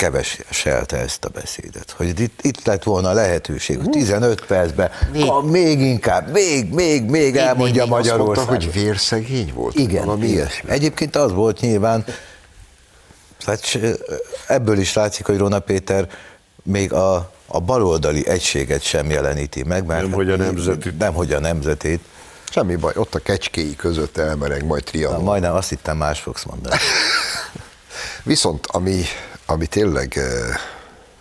keveselte 0.02 0.98
ezt 0.98 1.26
a 1.26 1.30
beszédet. 1.30 1.92
Hogy 1.98 2.20
itt, 2.20 2.40
itt 2.42 2.66
lett 2.66 2.84
volna 2.84 3.10
a 3.10 3.14
lehetőség, 3.14 3.78
hogy 3.78 3.90
15 3.90 4.46
percben 4.46 4.92
még, 5.12 5.32
még 5.44 5.80
inkább, 5.80 6.32
még, 6.32 6.74
még, 6.74 7.04
még 7.10 7.36
elmondja 7.36 7.82
Azt 7.82 7.92
mondta, 7.92 8.12
Magyarország. 8.14 8.48
hogy 8.48 8.72
vérszegény 8.74 9.52
volt? 9.56 9.76
Igen, 9.76 10.06
Valami 10.06 10.28
ilyesmi. 10.28 10.70
Egyébként 10.70 11.16
az 11.16 11.32
volt 11.32 11.60
nyilván, 11.60 12.06
hát 13.46 13.64
s- 13.66 13.80
ebből 14.48 14.78
is 14.78 14.94
látszik, 14.94 15.26
hogy 15.26 15.38
Róna 15.38 15.60
Péter 15.60 16.10
még 16.64 16.94
a, 16.94 17.32
a 17.48 17.60
baloldali 17.60 18.28
egységet 18.28 18.82
sem 18.82 19.10
jeleníti 19.10 19.64
meg, 19.64 19.86
mert 19.86 20.02
Nem, 20.02 20.12
hogy 20.12 20.30
a 20.32 20.36
nemzetét. 20.36 20.98
Nem, 20.98 21.14
hogy 21.14 21.34
a 21.34 21.40
nemzetét. 21.40 22.00
Semmi 22.50 22.76
baj, 22.76 22.94
ott 22.96 23.16
a 23.16 23.20
kecskéi 23.20 23.76
között 23.76 24.18
elmereg 24.18 24.66
majd 24.66 24.84
Na, 24.84 24.90
trianon. 24.90 25.24
majdnem 25.24 25.54
azt 25.56 25.70
hittem 25.70 25.98
más 25.98 26.20
fogsz 26.20 26.44
mondani. 26.44 26.76
Viszont 28.24 28.68
ami, 28.68 29.02
ami 29.52 29.66
tényleg 29.66 30.18
eh, 30.18 30.56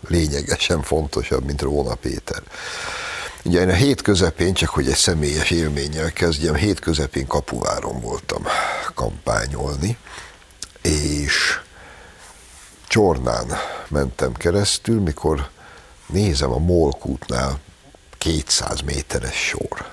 lényegesen 0.08 0.82
fontosabb, 0.82 1.44
mint 1.44 1.62
Róna 1.62 1.94
Péter. 1.94 2.42
Ugye 3.44 3.60
én 3.60 3.68
a 3.68 3.74
hét 3.74 4.02
közepén, 4.02 4.54
csak 4.54 4.68
hogy 4.68 4.88
egy 4.88 4.96
személyes 4.96 5.50
élménnyel 5.50 6.12
kezdjem, 6.12 6.54
hét 6.54 6.80
közepén 6.80 7.26
Kapuváron 7.26 8.00
voltam 8.00 8.42
kampányolni, 8.94 9.96
és 10.82 11.60
Csornán 12.86 13.46
mentem 13.88 14.32
keresztül, 14.32 15.00
mikor 15.00 15.48
nézem 16.06 16.52
a 16.52 16.58
Molkútnál 16.58 17.58
200 18.18 18.80
méteres 18.80 19.46
sor. 19.46 19.88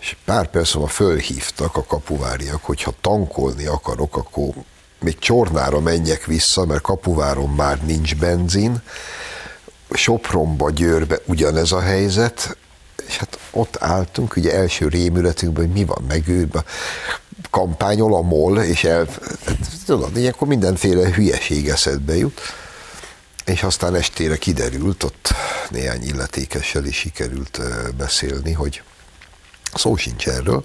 És 0.00 0.16
pár 0.24 0.50
perc 0.50 0.74
múlva 0.74 0.90
fölhívtak 0.90 1.76
a 1.76 1.84
kapuváriak, 1.84 2.64
hogy 2.64 2.82
ha 2.82 2.92
tankolni 3.00 3.66
akarok, 3.66 4.16
akkor 4.16 4.54
még 5.00 5.18
Csornára 5.18 5.80
menjek 5.80 6.24
vissza, 6.24 6.64
mert 6.64 6.82
Kapuváron 6.82 7.48
már 7.48 7.84
nincs 7.84 8.16
benzin, 8.16 8.82
Sopronba, 9.90 10.70
Győrbe 10.70 11.18
ugyanez 11.24 11.72
a 11.72 11.80
helyzet, 11.80 12.56
és 13.06 13.16
hát 13.16 13.38
ott 13.50 13.76
álltunk, 13.80 14.36
ugye 14.36 14.54
első 14.54 14.88
rémületünkben, 14.88 15.64
hogy 15.64 15.74
mi 15.74 15.84
van 15.84 16.04
megőrben, 16.08 16.64
kampányol 17.50 18.14
a 18.14 18.20
MOL, 18.20 18.62
és 18.62 18.84
el, 18.84 19.06
hát, 19.46 19.56
tudod, 19.86 20.16
ilyenkor 20.16 20.48
mindenféle 20.48 21.14
hülyeség 21.14 21.68
eszedbe 21.68 22.16
jut. 22.16 22.40
És 23.44 23.62
aztán 23.62 23.94
estére 23.94 24.36
kiderült, 24.36 25.02
ott 25.02 25.34
néhány 25.70 26.02
illetékessel 26.02 26.84
is 26.84 26.96
sikerült 26.96 27.60
beszélni, 27.96 28.52
hogy 28.52 28.82
szó 29.74 29.96
sincs 29.96 30.28
erről. 30.28 30.64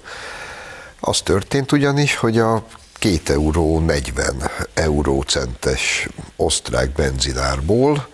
Az 1.00 1.22
történt 1.22 1.72
ugyanis, 1.72 2.16
hogy 2.16 2.40
a 2.40 2.66
2 3.04 3.34
euró 3.34 3.80
40 3.80 4.52
eurócentes 4.74 6.08
osztrák 6.36 6.92
benzinárból 6.92 8.08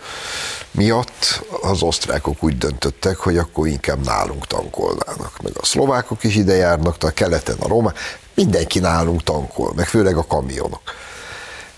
miatt 0.71 1.43
az 1.61 1.81
osztrákok 1.81 2.43
úgy 2.43 2.57
döntöttek, 2.57 3.17
hogy 3.17 3.37
akkor 3.37 3.67
inkább 3.67 4.05
nálunk 4.05 4.47
tankolnának. 4.47 5.41
Meg 5.43 5.51
a 5.55 5.65
szlovákok 5.65 6.23
is 6.23 6.35
ide 6.35 6.55
járnak, 6.55 7.03
a 7.03 7.09
keleten 7.09 7.57
a 7.59 7.67
román, 7.67 7.93
mindenki 8.33 8.79
nálunk 8.79 9.23
tankol, 9.23 9.73
meg 9.75 9.87
főleg 9.87 10.17
a 10.17 10.25
kamionok. 10.25 10.81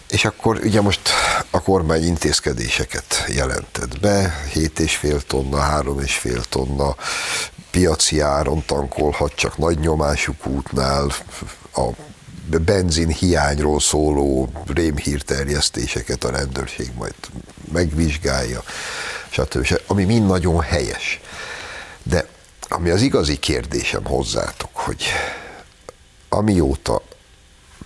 És 0.09 0.25
akkor 0.25 0.59
ugye 0.63 0.81
most 0.81 1.09
a 1.49 1.61
kormány 1.61 2.03
intézkedéseket 2.03 3.25
jelentett 3.27 3.99
be, 3.99 4.43
7,5 4.53 5.21
tonna, 5.21 5.81
3,5 5.83 6.43
tonna 6.49 6.95
piaci 7.71 8.19
áron 8.19 8.63
tankolhat 8.65 9.35
csak 9.35 9.57
nagy 9.57 9.79
nyomású 9.79 10.33
útnál, 10.45 11.11
a 11.75 11.89
benzin 12.59 13.07
hiányról 13.07 13.79
szóló 13.79 14.49
rémhírterjesztéseket 14.67 16.23
a 16.23 16.29
rendőrség 16.29 16.91
majd 16.97 17.13
megvizsgálja, 17.71 18.63
stb. 19.29 19.79
Ami 19.87 20.03
mind 20.03 20.25
nagyon 20.25 20.61
helyes. 20.61 21.19
De 22.03 22.27
ami 22.69 22.89
az 22.89 23.01
igazi 23.01 23.37
kérdésem 23.37 24.05
hozzátok, 24.05 24.69
hogy 24.73 25.05
amióta 26.29 27.01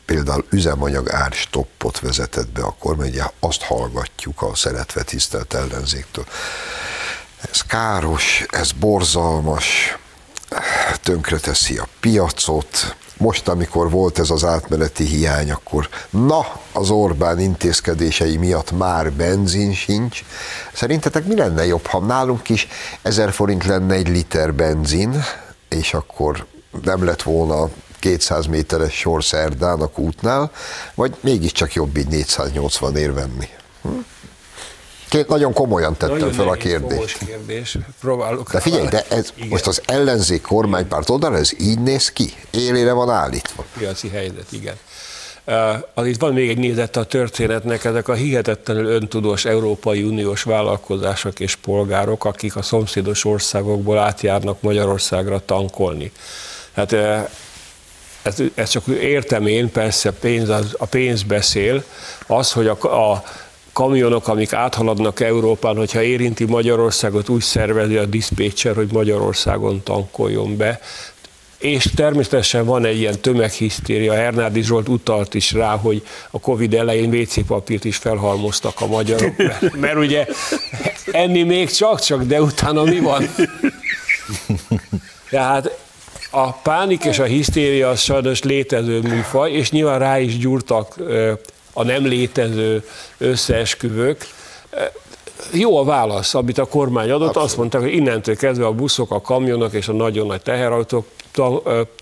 például 0.06 0.46
üzemanyag 0.50 1.10
árstoppot 1.10 2.00
vezetett 2.00 2.50
be 2.50 2.62
a 2.62 2.76
kormány, 2.80 3.10
ugye 3.10 3.24
azt 3.40 3.62
hallgatjuk 3.62 4.42
a 4.42 4.56
szeretve 4.56 5.04
tisztelt 5.04 5.54
ellenzéktől. 5.54 6.26
Ez 7.52 7.62
káros, 7.62 8.46
ez 8.50 8.72
borzalmas, 8.72 9.98
tönkreteszi 11.04 11.78
a 11.78 11.88
piacot, 12.00 12.96
most, 13.18 13.48
amikor 13.48 13.90
volt 13.90 14.20
ez 14.20 14.30
az 14.30 14.44
átmeneti 14.44 15.04
hiány, 15.04 15.52
akkor 15.52 15.90
na, 16.10 16.46
az 16.72 16.90
Orbán 16.90 17.40
intézkedései 17.40 18.38
miatt 18.38 18.72
már 18.72 19.12
benzin 19.12 19.74
sincs. 19.74 20.24
Szerintetek 20.74 21.26
mi 21.26 21.36
lenne 21.36 21.66
jobb, 21.66 21.86
ha 21.86 22.00
nálunk 22.00 22.50
is 22.50 22.68
1000 23.02 23.32
forint 23.32 23.66
lenne 23.66 23.94
egy 23.94 24.08
liter 24.08 24.54
benzin, 24.54 25.24
és 25.70 25.94
akkor 25.94 26.46
nem 26.84 27.04
lett 27.04 27.22
volna 27.22 27.70
200 28.00 28.46
méteres 28.46 28.94
sor 28.94 29.24
szerdán 29.24 29.82
a 29.82 29.88
kútnál, 29.88 30.52
vagy 30.96 31.16
mégiscsak 31.22 31.74
jobb 31.74 31.98
így 31.98 32.08
480 32.08 32.96
ér 32.96 33.14
venni? 33.14 33.48
Hm? 33.82 33.90
Két 35.10 35.28
nagyon 35.28 35.54
komolyan 35.54 35.94
tettem 35.98 36.18
nagyon 36.18 36.34
fel 36.34 36.48
a 36.48 36.54
kérdést. 36.54 37.18
kérdés. 37.18 37.78
Próbálok. 38.00 38.52
De 38.52 38.60
figyelj, 38.60 38.88
de 38.88 39.06
ez 39.10 39.34
igen. 39.36 39.48
most 39.48 39.68
az 39.68 39.82
ellenzék 39.86 40.42
kormánypárt 40.42 41.10
oldalra, 41.10 41.38
ez 41.38 41.52
így 41.60 41.80
néz 41.80 42.12
ki? 42.12 42.34
Élére 42.52 42.92
van 42.92 43.10
állítva. 43.10 43.66
Piaci 43.78 44.10
helyzet, 44.10 44.46
igen. 44.50 44.76
Uh, 45.48 45.76
az 45.94 46.06
itt 46.06 46.20
van 46.20 46.34
még 46.34 46.50
egy 46.50 46.58
nézet 46.58 46.96
a 46.96 47.04
történetnek, 47.04 47.84
ezek 47.84 48.08
a 48.08 48.14
hihetetlenül 48.14 48.86
öntudós 48.86 49.46
Európai 49.46 50.04
Uniós 50.04 50.44
vállalkozások 50.44 51.40
és 51.40 51.56
polgárok, 51.56 52.26
akik 52.26 52.56
a 52.56 52.62
szomszédos 52.62 53.26
országokból 53.26 53.98
átjárnak 53.98 54.62
Magyarországra 54.62 55.42
tankolni. 55.46 56.12
Hát 56.74 56.92
uh, 56.92 57.30
ezt, 58.26 58.44
ezt 58.56 58.72
csak 58.72 58.88
értem 58.88 59.48
én, 59.48 59.72
persze 59.72 60.12
pénz, 60.12 60.50
az, 60.50 60.76
a 60.78 60.86
pénz 60.86 61.24
beszél, 61.24 61.84
az, 62.28 62.52
hogy 62.52 62.68
a, 62.68 63.12
a 63.12 63.24
kamionok, 63.76 64.28
amik 64.28 64.54
áthaladnak 64.54 65.20
Európán, 65.20 65.76
hogyha 65.76 66.02
érinti 66.02 66.46
Magyarországot, 66.46 67.30
úgy 67.30 67.42
szervezi 67.42 67.96
a 67.96 68.06
diszpécser, 68.06 68.76
hogy 68.76 68.92
Magyarországon 68.92 69.84
tankoljon 69.84 70.58
be. 70.58 70.80
És 71.58 71.90
természetesen 71.96 72.66
van 72.66 72.86
egy 72.86 72.98
ilyen 72.98 73.20
tömeghisztéria. 73.20 74.14
Hernádi 74.14 74.62
Zsolt 74.62 74.88
utalt 74.88 75.34
is 75.34 75.52
rá, 75.52 75.76
hogy 75.76 76.06
a 76.32 76.40
Covid 76.40 76.74
elején 76.74 77.14
WC 77.14 77.46
papírt 77.46 77.86
is 77.86 77.98
felhalmoztak 77.98 78.82
a 78.82 78.88
magyarok, 78.88 79.38
mert, 79.38 79.76
mert 79.76 79.98
ugye 79.98 80.26
enni 81.12 81.44
még 81.44 81.72
csak-csak, 81.72 82.24
de 82.24 82.42
utána 82.42 82.84
mi 82.84 83.00
van? 83.00 83.30
Tehát 85.30 85.78
a 86.30 86.52
pánik 86.52 87.04
és 87.04 87.20
a 87.20 87.24
hisztéria 87.24 87.90
az 87.90 88.00
sajnos 88.00 88.44
létező 88.44 89.00
műfaj, 89.00 89.52
és 89.52 89.72
nyilván 89.72 90.00
rá 90.00 90.20
is 90.20 90.38
gyúrtak 90.38 90.96
a 91.78 91.84
nem 91.84 92.06
létező 92.06 92.84
összeesküvők. 93.18 94.28
Jó 95.52 95.78
a 95.78 95.84
válasz, 95.84 96.34
amit 96.34 96.58
a 96.58 96.66
kormány 96.66 97.10
adott, 97.10 97.28
Abszolút. 97.28 97.48
azt 97.48 97.58
mondták, 97.58 97.82
hogy 97.82 97.94
innentől 97.94 98.36
kezdve 98.36 98.66
a 98.66 98.72
buszok, 98.72 99.12
a 99.12 99.22
kamionok 99.22 99.74
és 99.74 99.88
a 99.88 99.94
nagyon 99.94 100.28
nagy 100.28 100.42
teherautók 100.42 101.06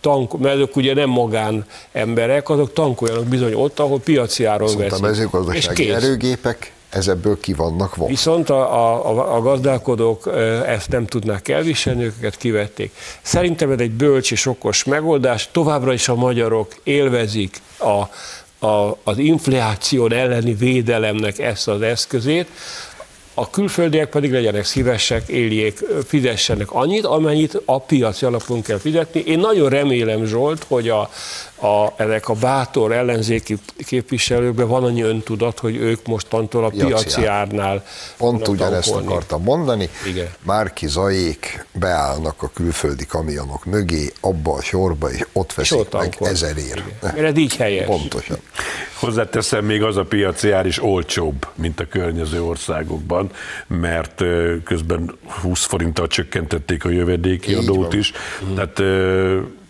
tank, 0.02 0.40
mert 0.40 0.56
azok 0.56 0.76
ugye 0.76 0.94
nem 0.94 1.10
magán 1.10 1.66
emberek, 1.92 2.50
azok 2.50 2.74
tankoljanak 2.74 3.26
bizony 3.26 3.54
ott, 3.54 3.80
ahol 3.80 4.00
piaci 4.00 4.46
áron 4.46 4.78
veszik. 4.78 4.94
A 4.94 5.00
mezőgazdasági 5.00 5.92
erőgépek 5.92 6.74
ezebből 6.90 7.40
ki 7.40 7.54
vannak 7.54 7.96
vonva. 7.96 8.12
Viszont 8.12 8.50
a, 8.50 9.06
a, 9.10 9.36
a 9.36 9.42
gazdálkodók 9.42 10.30
ezt 10.66 10.90
nem 10.90 11.06
tudnák 11.06 11.48
elviselni, 11.48 12.04
őket 12.04 12.38
kivették. 12.38 12.92
Szerintem 13.22 13.72
ez 13.72 13.80
egy 13.80 13.92
bölcs 13.92 14.32
és 14.32 14.46
okos 14.46 14.84
megoldás. 14.84 15.50
Továbbra 15.52 15.94
is 15.94 16.08
a 16.08 16.16
magyarok 16.16 16.76
élvezik 16.84 17.62
a, 17.80 18.04
a, 18.64 18.98
az 19.04 19.18
infláció 19.18 20.10
elleni 20.10 20.54
védelemnek 20.54 21.40
ezt 21.40 21.68
az 21.68 21.82
eszközét, 21.82 22.48
a 23.34 23.50
külföldiek 23.50 24.10
pedig 24.10 24.32
legyenek 24.32 24.66
szívesek, 24.66 25.28
éljék, 25.28 25.80
fizessenek 26.08 26.72
annyit, 26.72 27.06
amennyit 27.06 27.62
a 27.66 27.80
piaci 27.80 28.26
alapon 28.26 28.62
kell 28.62 28.78
fizetni. 28.78 29.24
Én 29.26 29.40
nagyon 29.40 29.70
remélem, 29.70 30.26
Zsolt, 30.26 30.66
hogy 30.68 30.90
a, 30.90 31.10
a, 31.64 31.94
ezek 31.98 32.30
a 32.30 32.34
bátor 32.34 32.92
ellenzéki 32.92 33.58
képviselőkben 33.78 34.68
van 34.68 34.84
annyi 34.84 35.02
öntudat, 35.02 35.60
hogy 35.60 35.76
ők 35.76 36.08
mostantól 36.08 36.66
a 36.66 36.70
piaci, 36.70 37.26
árnál 37.26 37.84
Pont 38.18 38.48
ugyanezt 38.48 38.96
akartam 38.96 39.44
mondani. 39.44 39.90
Igen. 40.08 40.30
Márki 40.44 40.88
Zajék 40.88 41.66
beállnak 41.72 42.44
a 42.44 42.50
külföldi 42.54 43.06
kamionok 43.06 43.66
mögé, 43.66 44.12
abba 44.22 44.54
a 44.54 44.62
sorba, 44.62 45.12
és 45.12 45.26
ott 45.34 45.54
veszik 45.54 45.78
és 45.78 45.80
ott 45.80 45.94
meg 45.94 46.18
ezerért. 46.20 47.02
Mert 47.02 47.18
ez 47.18 47.38
így 47.38 47.56
helyes. 47.56 47.86
Pontosan. 47.86 48.38
Hozzáteszem, 49.00 49.66
még 49.66 49.84
az 49.84 49.98
a 49.98 50.04
piaci 50.04 50.52
ár 50.52 50.66
is 50.66 50.84
olcsóbb, 50.84 51.48
mint 51.56 51.80
a 51.80 51.88
környező 51.88 52.44
országokban, 52.44 53.30
mert 53.68 54.24
közben 54.64 55.18
20 55.42 55.66
forinttal 55.66 56.08
csökkentették 56.08 56.86
a 56.86 56.90
jövedéki 56.90 57.54
adót 57.54 57.94
is, 57.94 58.12
tehát 58.56 58.80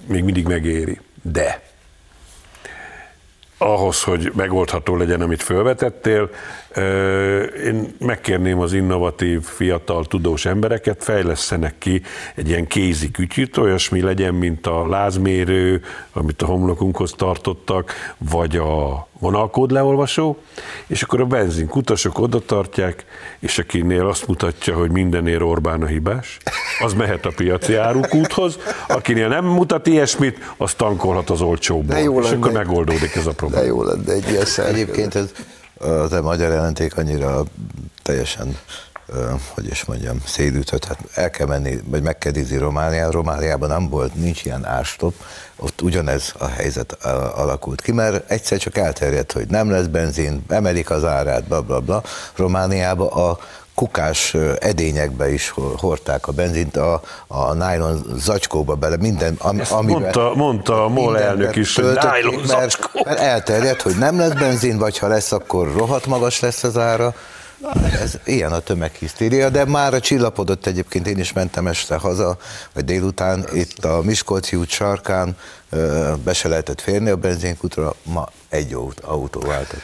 még 0.08 0.24
mindig 0.24 0.46
megéri. 0.46 1.00
De 1.22 1.73
ahhoz, 3.64 4.04
hogy 4.04 4.32
megoldható 4.36 4.96
legyen, 4.96 5.22
amit 5.22 5.44
felvetettél, 5.44 6.30
én 7.66 7.96
megkérném 8.00 8.60
az 8.60 8.74
innovatív, 8.74 9.42
fiatal, 9.42 10.06
tudós 10.06 10.46
embereket, 10.46 11.04
fejlesztenek 11.04 11.78
ki 11.78 12.02
egy 12.36 12.50
ilyen 12.50 12.68
kézi 12.68 13.12
kütyűt, 13.12 13.58
olyasmi 13.58 14.02
legyen, 14.02 14.34
mint 14.34 14.68
a 14.68 14.88
lázmérő, 14.88 15.82
amit 16.12 16.42
a 16.42 16.46
homlokunkhoz 16.46 17.12
tartottak, 17.12 17.94
vagy 18.18 18.58
a 18.58 19.08
vonalkód 19.20 19.72
leolvasó, 19.72 20.38
és 20.88 21.02
akkor 21.02 21.22
a 21.22 21.26
benzin 21.26 21.68
kutasok 21.68 22.20
oda 22.20 22.40
tartják, 22.40 23.06
és 23.40 23.60
akinél 23.60 24.08
azt 24.08 24.28
mutatja, 24.28 24.76
hogy 24.76 24.92
mindenért 24.92 25.42
Orbán 25.42 25.82
a 25.82 25.86
hibás, 25.86 26.38
az 26.80 26.94
mehet 26.94 27.26
a 27.26 27.32
piaci 27.36 27.76
árukúthoz, 27.76 28.58
akinél 28.88 29.28
nem 29.28 29.46
mutat 29.46 29.88
ilyesmit, 29.88 30.54
az 30.58 30.74
tankolhat 30.74 31.30
az 31.30 31.42
olcsóban, 31.42 31.98
és 32.24 32.32
akkor 32.32 32.52
megoldódik 32.52 33.16
ez 33.16 33.28
a 33.28 33.34
probléma. 33.34 33.62
De 33.62 33.68
jó 33.68 33.84
lenne 33.84 34.14
egy 34.14 34.30
ilyen 34.30 34.46
Egyébként 34.68 35.16
ez 35.16 35.32
az 35.84 36.12
a 36.12 36.22
magyar 36.22 36.52
jelenték 36.52 36.98
annyira 36.98 37.44
teljesen 38.04 38.58
hogy 39.54 39.68
is 39.68 39.86
mondjam, 39.86 40.22
szédültött, 40.26 40.86
hát 40.86 41.00
el 41.14 41.30
kell 41.30 41.48
menni, 41.48 41.80
vagy 41.86 42.02
meg 42.02 42.18
kell 42.18 42.32
nézni 42.32 42.58
Romániában, 42.58 43.12
Romániában 43.12 43.70
nem 43.70 43.90
volt, 43.90 44.16
nincs 44.16 44.46
ilyen 44.46 44.66
árstop, 44.66 45.14
ott 45.56 45.82
ugyanez 45.82 46.34
a 46.38 46.48
helyzet 46.48 46.92
alakult 47.36 47.82
ki, 47.82 47.92
mert 47.92 48.32
egyszer 48.32 48.58
csak 48.58 48.78
elterjedt, 48.78 49.32
hogy 49.32 49.48
nem 49.48 49.70
lesz 49.70 49.86
benzin, 49.86 50.44
emelik 50.48 50.90
az 50.90 51.06
árát, 51.06 51.44
bla 51.44 51.62
bla 51.62 51.80
bla. 51.80 52.04
Romániában 52.36 53.08
a 53.08 53.38
kukás 53.76 54.36
edényekbe 54.60 55.34
is 55.34 55.54
hordták 55.78 56.28
a 56.28 56.32
benzint, 56.32 56.78
a, 56.78 57.02
a 57.28 57.54
nylon 57.54 58.06
zacskóba 58.16 58.76
bele, 58.76 58.98
minden, 58.98 59.36
am, 59.40 59.62
amiben... 59.70 60.02
Mondta, 60.02 60.32
mondta 60.36 60.86
a 60.86 60.88
MOL 60.88 61.20
elnök 61.20 61.56
is, 61.56 61.76
hogy 61.76 61.86
nylon 61.86 62.42
mert, 62.48 62.90
mert 63.06 63.20
elterjedt, 63.20 63.82
hogy 63.82 63.96
nem 63.98 64.18
lesz 64.18 64.34
benzin, 64.34 64.78
vagy 64.78 64.98
ha 64.98 65.08
lesz, 65.08 65.32
akkor 65.32 65.72
rohadt 65.78 66.06
magas 66.06 66.40
lesz 66.40 66.64
az 66.64 66.78
ára, 66.78 67.14
Ez 68.02 68.20
ilyen 68.26 68.52
a 68.52 68.60
tömeghisztéria, 68.60 69.50
de 69.50 69.66
már 69.66 69.94
a 69.94 70.00
csillapodott 70.00 70.66
egyébként, 70.66 71.08
én 71.08 71.18
is 71.18 71.34
mentem 71.34 71.68
este 71.68 71.96
haza, 71.96 72.38
vagy 72.74 72.86
délután, 72.86 73.46
itt 73.54 73.86
a 73.86 74.02
Miskolci 74.02 74.56
út 74.56 74.70
sarkán, 74.70 75.38
be 76.24 76.34
se 76.34 76.48
lehetett 76.48 76.82
férni 76.82 77.10
a 77.10 77.16
benzinkutra, 77.16 77.96
ma 78.04 78.28
egy 78.50 78.78
autó 79.02 79.40
váltott. 79.40 79.82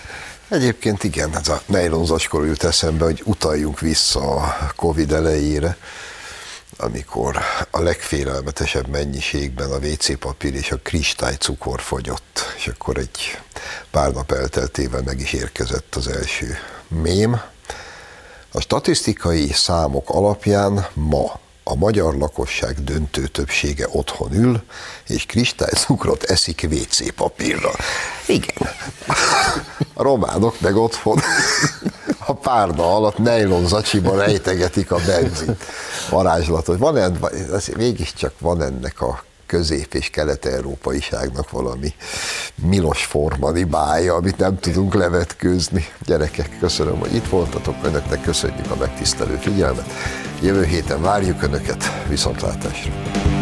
Egyébként 0.49 1.03
igen, 1.03 1.37
ez 1.37 1.47
a 1.47 1.61
nejlonzacskor 1.65 2.45
jut 2.45 2.63
eszembe, 2.63 3.03
hogy 3.05 3.21
utaljunk 3.25 3.79
vissza 3.79 4.35
a 4.35 4.71
Covid 4.75 5.11
elejére, 5.11 5.77
amikor 6.77 7.37
a 7.69 7.79
legfélelmetesebb 7.79 8.87
mennyiségben 8.87 9.71
a 9.71 9.77
WC 9.77 10.19
papír 10.19 10.53
és 10.55 10.71
a 10.71 10.79
kristálycukor 10.83 11.81
fogyott, 11.81 12.53
és 12.57 12.67
akkor 12.67 12.97
egy 12.97 13.39
pár 13.91 14.11
nap 14.11 14.31
elteltével 14.31 15.01
meg 15.01 15.19
is 15.19 15.33
érkezett 15.33 15.95
az 15.95 16.07
első 16.07 16.57
mém. 16.87 17.41
A 18.51 18.59
statisztikai 18.59 19.47
számok 19.51 20.09
alapján 20.09 20.87
ma 20.93 21.39
a 21.69 21.75
magyar 21.75 22.15
lakosság 22.15 22.83
döntő 22.83 23.27
többsége 23.27 23.87
otthon 23.91 24.33
ül, 24.33 24.61
és 25.07 25.25
kristálycukrot 25.25 26.23
eszik 26.23 26.67
WC 26.71 27.13
papírra. 27.13 27.71
Igen. 28.27 28.69
A 29.93 30.03
románok 30.03 30.59
meg 30.59 30.75
otthon 30.75 31.19
a 32.25 32.33
párna 32.33 32.95
alatt 32.95 33.17
nejlon 33.17 33.67
zacsiban 33.67 34.17
rejtegetik 34.17 34.91
a 34.91 34.99
benzint 35.05 35.63
varázslatot. 36.09 36.77
Van 36.77 36.97
ennek, 36.97 37.75
mégiscsak 37.75 38.33
van 38.39 38.61
ennek 38.61 39.01
a 39.01 39.23
közép- 39.49 39.93
és 39.93 40.09
kelet-európaiságnak 40.09 41.49
valami 41.49 41.93
Milos 42.55 43.05
formani 43.05 43.63
bája, 43.63 44.13
amit 44.13 44.37
nem 44.37 44.59
tudunk 44.59 44.93
levetkőzni. 44.93 45.85
Gyerekek, 46.05 46.57
köszönöm, 46.59 46.99
hogy 46.99 47.15
itt 47.15 47.27
voltatok, 47.27 47.75
önöknek 47.83 48.21
köszönjük 48.21 48.71
a 48.71 48.75
megtisztelő 48.75 49.35
figyelmet. 49.35 49.91
Jövő 50.41 50.65
héten 50.65 51.01
várjuk 51.01 51.41
Önöket, 51.41 51.83
viszontlátásra! 52.07 53.38